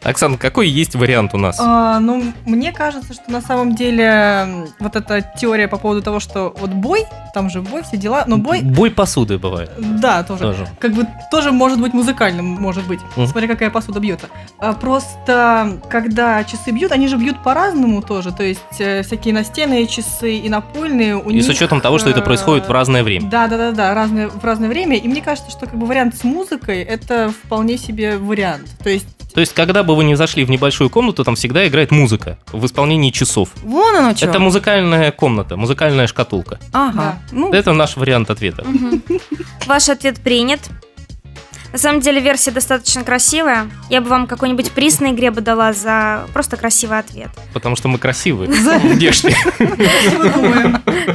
Оксана, 0.03 0.37
какой 0.37 0.67
есть 0.67 0.95
вариант 0.95 1.33
у 1.33 1.37
нас? 1.37 1.57
А, 1.59 1.99
ну, 1.99 2.33
мне 2.45 2.71
кажется, 2.71 3.13
что 3.13 3.31
на 3.31 3.41
самом 3.41 3.73
деле 3.75 4.67
вот 4.79 4.95
эта 4.95 5.21
теория 5.39 5.67
по 5.67 5.77
поводу 5.77 6.01
того, 6.01 6.19
что 6.19 6.53
вот 6.59 6.71
бой, 6.71 7.05
там 7.33 7.49
же 7.49 7.61
бой, 7.61 7.83
все 7.83 7.95
дела, 7.97 8.23
но 8.27 8.37
бой, 8.37 8.61
Бой 8.61 8.91
посуды 8.91 9.37
бывает 9.37 9.71
да, 9.77 10.23
тоже. 10.23 10.41
тоже. 10.43 10.67
Как 10.79 10.91
бы 10.93 11.07
тоже 11.31 11.51
может 11.51 11.79
быть 11.79 11.93
музыкальным, 11.93 12.45
может 12.45 12.85
быть, 12.85 12.99
Мгм. 13.15 13.27
смотря 13.27 13.47
какая 13.47 13.69
посуда 13.69 13.99
бьется. 13.99 14.27
А, 14.59 14.73
просто 14.73 15.79
когда 15.89 16.43
часы 16.43 16.71
бьют, 16.71 16.91
они 16.91 17.07
же 17.07 17.15
бьют 17.17 17.41
по-разному 17.43 18.01
тоже. 18.01 18.31
То 18.33 18.43
есть 18.43 18.59
э, 18.79 19.03
всякие 19.03 19.33
настенные 19.33 19.87
часы 19.87 20.35
и 20.37 20.49
напольные 20.49 21.15
у 21.15 21.29
И 21.29 21.35
них. 21.35 21.45
с 21.45 21.49
учетом 21.49 21.79
того, 21.81 21.97
что 21.97 22.09
это 22.09 22.19
э, 22.19 22.23
происходит 22.23 22.67
в 22.67 22.71
разное 22.71 23.03
время. 23.03 23.29
Да, 23.29 23.47
да, 23.47 23.57
да, 23.57 23.71
да, 23.71 23.93
разное, 23.93 24.27
в 24.29 24.43
разное 24.43 24.67
время. 24.69 24.97
И 24.97 25.07
мне 25.07 25.21
кажется, 25.21 25.49
что 25.49 25.65
как 25.65 25.75
бы 25.75 25.85
вариант 25.85 26.15
с 26.17 26.23
музыкой 26.23 26.81
это 26.83 27.31
вполне 27.45 27.77
себе 27.77 28.17
вариант. 28.17 28.67
То 28.83 28.89
есть 28.89 29.07
То 29.33 29.41
есть, 29.41 29.53
когда 29.53 29.83
бы 29.83 29.95
вы 29.95 30.03
ни 30.03 30.13
зашли 30.13 30.45
в 30.45 30.49
небольшую 30.49 30.89
комнату, 30.89 31.23
там 31.23 31.35
всегда 31.35 31.67
играет 31.67 31.91
музыка 31.91 32.37
в 32.51 32.65
исполнении 32.65 33.09
часов. 33.09 33.49
Вон 33.63 33.95
оно 33.95 34.15
что. 34.15 34.27
Это 34.27 34.39
музыкальная 34.39 35.11
комната, 35.11 35.57
музыкальная 35.57 36.07
шкатулка. 36.07 36.59
Ага. 36.71 37.17
Ну, 37.31 37.51
Это 37.51 37.73
наш 37.73 37.97
вариант 37.97 38.29
ответа. 38.29 38.65
Ваш 39.65 39.89
ответ 39.89 40.19
принят. 40.19 40.61
На 41.71 41.79
самом 41.79 42.01
деле 42.01 42.21
версия 42.21 42.51
достаточно 42.51 43.03
красивая. 43.03 43.67
Я 43.89 44.01
бы 44.01 44.07
вам 44.07 44.27
какой-нибудь 44.27 44.71
приз 44.73 44.99
на 44.99 45.09
игре 45.09 45.31
бы 45.31 45.41
дала 45.41 45.73
за 45.73 46.27
просто 46.31 46.55
красивый 46.55 46.99
ответ. 46.99 47.29
Потому 47.51 47.75
что 47.75 47.87
мы 47.87 47.97
красивые. 47.97 48.51
Внешне. 48.83 49.35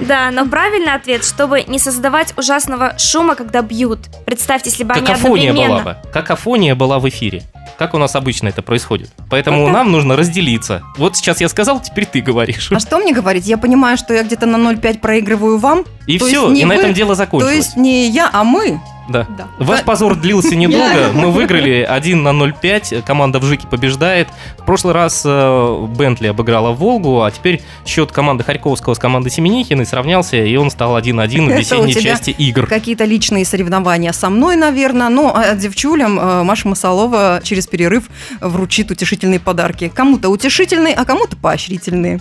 Да, 0.01 0.33
но 0.33 0.47
правильный 0.47 0.95
ответ, 0.95 1.25
чтобы 1.25 1.63
не 1.63 1.79
создавать 1.79 2.37
ужасного 2.37 2.99
шума, 2.99 3.37
когда 3.37 3.63
бьют. 3.63 4.01
Представьте, 4.27 4.71
если 4.71 4.83
бы 4.83 4.95
они 4.95 5.07
Какофония 5.07 5.53
была 5.53 5.65
одновременно... 5.65 6.01
бы. 6.03 6.11
Какофония 6.11 6.75
была 6.75 6.99
в 6.99 7.09
эфире. 7.09 7.45
Как 7.79 7.95
у 7.95 7.99
нас 7.99 8.17
обычно 8.17 8.49
это 8.49 8.61
происходит. 8.61 9.11
Поэтому 9.31 9.69
нам 9.69 9.93
нужно 9.93 10.17
разделиться. 10.17 10.83
Вот 10.97 11.17
сейчас 11.17 11.41
я 11.41 11.49
сказал, 11.49 11.81
теперь 11.81 12.07
ты 12.07 12.21
говоришь. 12.21 12.71
а 12.73 12.81
что 12.81 12.99
мне 12.99 13.13
говорить? 13.13 13.47
Я 13.47 13.57
понимаю, 13.57 13.97
что 13.97 14.13
я 14.15 14.25
где-то 14.25 14.47
на 14.47 14.57
0,5 14.57 14.99
проигрываю 14.99 15.59
вам. 15.59 15.85
И 16.09 16.19
то 16.19 16.27
все, 16.27 16.51
и 16.53 16.65
на 16.65 16.75
вы, 16.75 16.81
этом 16.81 16.95
дело 16.95 17.11
То 17.11 17.17
закончилось. 17.17 17.55
есть 17.55 17.77
не 17.77 18.09
я, 18.09 18.31
а 18.33 18.43
мы. 18.43 18.81
Да. 19.09 19.27
Да. 19.37 19.49
Ваш 19.59 19.85
позор 19.85 20.17
длился 20.17 20.55
недолго. 20.55 21.11
Мы 21.15 21.31
выиграли 21.31 21.83
1 21.83 22.23
на 22.23 22.29
0,5. 22.29 23.03
Команда 23.03 23.39
в 23.39 23.45
Жике 23.45 23.67
побеждает. 23.67 24.29
В 24.59 24.65
прошлый 24.65 24.93
раз 24.93 25.23
э, 25.25 25.87
Бентли 25.97 26.27
обыграла 26.27 26.73
Волгу, 26.73 27.23
а 27.23 27.31
теперь 27.31 27.63
счет 27.87 28.13
команды 28.13 28.45
Харьковского 28.45 28.95
с 28.95 28.99
командой 28.99 29.31
Семенихиной 29.31 29.87
сравнялся, 29.87 30.37
и 30.37 30.57
он 30.57 30.71
стал 30.71 30.99
1-1 30.99 31.47
в 31.47 31.59
весенней 31.59 31.95
части 31.95 32.31
игр. 32.31 32.67
Какие-то 32.67 33.05
личные 33.05 33.47
соревнования 33.47 34.13
со 34.13 34.29
мной, 34.29 34.57
наверное. 34.57 35.09
Ну, 35.09 35.33
а 35.35 35.55
девчулям 35.55 36.19
э, 36.19 36.43
Маша 36.43 36.69
Масалова 36.69 37.41
через 37.43 37.67
перерыв 37.67 38.05
вручит 38.41 38.91
утешительные 38.91 39.41
подарки. 39.41 39.91
Кому-то 39.95 40.29
утешительные, 40.29 40.95
а 40.95 41.07
кому-то 41.07 41.37
поощрительные. 41.37 42.21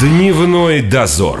Дневной 0.00 0.82
дозор. 0.82 1.40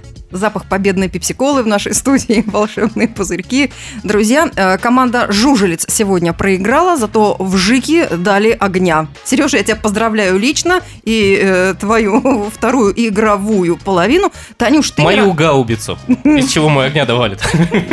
запах 0.31 0.65
победной 0.65 1.09
пепсиколы 1.09 1.63
в 1.63 1.67
нашей 1.67 1.93
студии, 1.93 2.43
волшебные 2.47 3.07
пузырьки. 3.07 3.71
Друзья, 4.03 4.49
э, 4.55 4.77
команда 4.77 5.27
«Жужелец» 5.31 5.85
сегодня 5.89 6.33
проиграла, 6.33 6.97
зато 6.97 7.35
в 7.39 7.57
ЖИКе 7.57 8.07
дали 8.07 8.55
огня. 8.59 9.07
Сережа, 9.23 9.57
я 9.57 9.63
тебя 9.63 9.75
поздравляю 9.75 10.39
лично 10.39 10.81
и 11.03 11.39
э, 11.41 11.75
твою 11.79 12.49
вторую 12.53 12.93
игровую 12.95 13.77
половину. 13.77 14.31
Танюш, 14.57 14.91
ты... 14.91 15.01
Мою 15.01 15.33
гаубицу, 15.33 15.97
из 16.23 16.51
чего 16.51 16.69
мы 16.69 16.85
огня 16.85 17.05
давали. 17.05 17.37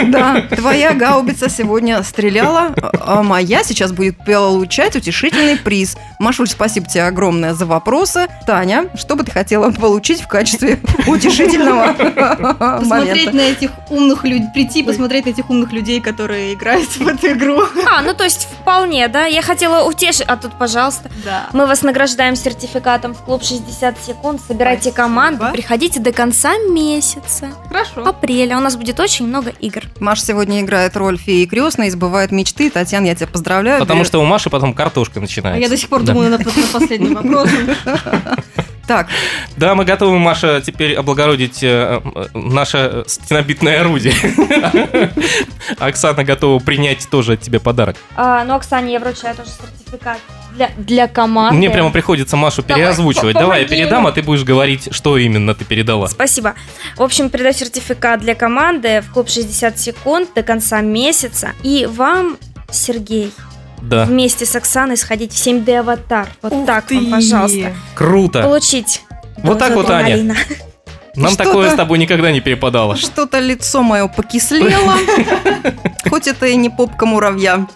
Да, 0.08 0.42
твоя 0.42 0.92
гаубица 0.94 1.48
сегодня 1.48 2.02
стреляла, 2.02 2.74
а 3.00 3.22
моя 3.22 3.62
сейчас 3.64 3.92
будет 3.92 4.16
получать 4.24 4.96
утешительный 4.96 5.56
приз. 5.56 5.96
Машуль, 6.18 6.48
спасибо 6.48 6.86
тебе 6.86 7.04
огромное 7.04 7.54
за 7.54 7.66
вопросы. 7.66 8.26
Таня, 8.46 8.86
что 8.94 9.16
бы 9.16 9.24
ты 9.24 9.30
хотела 9.30 9.70
получить 9.70 10.20
в 10.20 10.28
качестве 10.28 10.78
утешительного 11.06 11.94
Посмотреть 12.36 13.32
на 13.32 13.40
этих 13.40 13.70
умных 13.90 14.24
людей, 14.24 14.48
прийти 14.52 14.82
посмотреть 14.82 15.26
на 15.26 15.30
этих 15.30 15.50
умных 15.50 15.72
людей, 15.72 16.00
которые 16.00 16.54
играют 16.54 16.88
в 16.88 17.06
эту 17.06 17.28
игру. 17.32 17.62
А, 17.86 18.02
ну 18.02 18.14
то 18.14 18.24
есть 18.24 18.48
вполне, 18.60 19.08
да? 19.08 19.26
Я 19.26 19.42
хотела 19.42 19.84
утешить, 19.88 20.26
а 20.26 20.36
тут, 20.36 20.58
пожалуйста. 20.58 21.10
Да. 21.24 21.46
Мы 21.52 21.66
вас 21.66 21.82
награждаем 21.82 22.36
сертификатом 22.36 23.14
в 23.14 23.22
клуб 23.22 23.42
60 23.42 23.96
секунд. 24.04 24.40
Собирайте 24.46 24.92
команду, 24.92 25.46
приходите 25.52 26.00
до 26.00 26.12
конца 26.12 26.56
месяца. 26.58 27.48
Хорошо. 27.68 28.06
Апреля. 28.08 28.56
У 28.56 28.60
нас 28.60 28.76
будет 28.76 29.00
очень 29.00 29.26
много 29.26 29.50
игр. 29.50 29.82
Маша 30.00 30.24
сегодня 30.24 30.60
играет 30.60 30.96
роль 30.96 31.18
феи 31.18 31.44
крестной, 31.46 31.88
избывает 31.88 32.30
мечты. 32.32 32.70
Татьяна, 32.70 33.06
я 33.06 33.14
тебя 33.14 33.26
поздравляю. 33.26 33.80
Потому 33.80 34.04
что 34.04 34.20
у 34.20 34.24
Маши 34.24 34.50
потом 34.50 34.74
картошка 34.74 35.18
А 35.18 35.22
начинается. 35.22 35.60
я 35.60 35.68
до 35.68 35.76
сих 35.76 35.88
пор 35.88 36.02
думаю 36.02 36.30
на 36.30 36.38
последний 36.72 37.14
вопрос. 37.14 37.48
Так, 38.88 39.06
Да, 39.58 39.74
мы 39.74 39.84
готовы, 39.84 40.18
Маша, 40.18 40.62
теперь 40.64 40.94
облагородить 40.94 41.62
э, 41.62 42.00
э, 42.02 42.24
наше 42.32 43.04
стенобитное 43.06 43.82
орудие. 43.82 44.14
Оксана 45.78 46.24
готова 46.24 46.58
принять 46.58 47.06
тоже 47.10 47.34
от 47.34 47.42
тебя 47.42 47.60
подарок. 47.60 47.96
А, 48.16 48.44
ну, 48.44 48.54
Оксане 48.54 48.94
я 48.94 48.98
вручаю 48.98 49.36
тоже 49.36 49.50
сертификат 49.50 50.18
для, 50.54 50.70
для 50.78 51.06
команды. 51.06 51.56
Мне 51.58 51.68
прямо 51.68 51.90
приходится 51.90 52.36
Машу 52.38 52.62
Давай, 52.62 52.80
переозвучивать. 52.82 53.34
по- 53.34 53.40
Давай 53.40 53.60
я 53.60 53.66
помоги 53.66 53.82
передам, 53.82 54.06
а 54.06 54.12
ты 54.12 54.22
будешь 54.22 54.42
говорить, 54.44 54.88
что 54.90 55.18
именно 55.18 55.54
ты 55.54 55.66
передала. 55.66 56.08
Спасибо. 56.08 56.54
В 56.96 57.02
общем, 57.02 57.28
передаю 57.28 57.52
сертификат 57.52 58.20
для 58.20 58.34
команды 58.34 59.02
в 59.02 59.12
клуб 59.12 59.28
60 59.28 59.78
секунд 59.78 60.30
до 60.34 60.42
конца 60.42 60.80
месяца. 60.80 61.52
И 61.62 61.86
вам, 61.86 62.38
Сергей, 62.70 63.32
Да, 63.82 64.04
вместе 64.04 64.44
с 64.46 64.54
Оксаной 64.56 64.96
сходить 64.96 65.32
в 65.32 65.36
7D 65.46 65.78
аватар. 65.78 66.28
Вот 66.42 66.52
Ух 66.52 66.66
так 66.66 66.86
ты! 66.86 66.96
вам, 66.96 67.12
пожалуйста. 67.12 67.72
круто. 67.94 68.42
Получить. 68.42 69.02
Вот 69.42 69.58
так 69.58 69.74
вот, 69.74 69.88
Аня. 69.90 70.04
адреналина. 70.04 70.34
Нам 71.18 71.32
Что-то- 71.32 71.44
такое 71.44 71.70
с 71.70 71.74
тобой 71.74 71.98
никогда 71.98 72.30
не 72.30 72.40
перепадало. 72.40 72.96
что-то 72.96 73.40
лицо 73.40 73.82
мое 73.82 74.06
покислело. 74.06 74.94
Хоть 76.08 76.26
это 76.28 76.46
и 76.46 76.56
не 76.56 76.70
попка 76.70 77.06
муравья. 77.06 77.66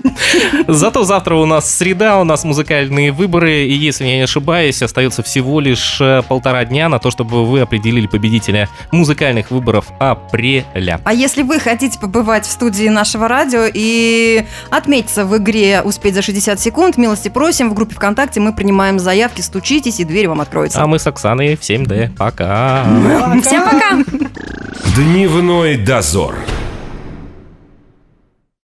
Зато 0.69 1.05
завтра 1.05 1.35
у 1.35 1.45
нас 1.45 1.71
среда, 1.71 2.19
у 2.21 2.25
нас 2.25 2.45
музыкальные 2.45 3.13
выборы, 3.13 3.65
и 3.65 3.73
если 3.73 4.07
я 4.07 4.17
не 4.17 4.23
ошибаюсь, 4.23 4.81
остается 4.83 5.23
всего 5.23 5.61
лишь 5.61 6.01
э, 6.01 6.23
полтора 6.27 6.65
дня 6.65 6.89
на 6.89 6.99
то, 6.99 7.11
чтобы 7.11 7.45
вы 7.45 7.61
определили 7.61 8.07
победителя 8.07 8.69
музыкальных 8.91 9.51
выборов 9.51 9.87
апреля. 9.99 11.01
А 11.05 11.13
если 11.13 11.43
вы 11.43 11.59
хотите 11.61 11.99
побывать 11.99 12.47
в 12.47 12.51
студии 12.51 12.89
нашего 12.89 13.29
радио 13.29 13.65
и 13.73 14.45
отметиться 14.71 15.25
в 15.27 15.37
игре 15.37 15.83
«Успеть 15.83 16.15
за 16.15 16.23
60 16.23 16.61
секунд», 16.61 16.97
милости 16.97 17.29
просим. 17.29 17.71
В 17.71 17.75
группе 17.75 17.95
ВКонтакте 17.95 18.41
мы 18.41 18.53
принимаем 18.55 18.99
заявки, 18.99 19.41
стучитесь, 19.41 20.01
и 20.01 20.05
дверь 20.05 20.29
вам 20.29 20.41
откроется. 20.41 20.81
А 20.83 20.87
мы 20.87 20.99
с 20.99 21.07
Оксаной 21.07 21.57
в 21.57 21.61
7D. 21.61 22.13
Всем 23.41 23.63
пока! 23.65 23.99
Дневной 24.95 25.77
дозор. 25.77 26.35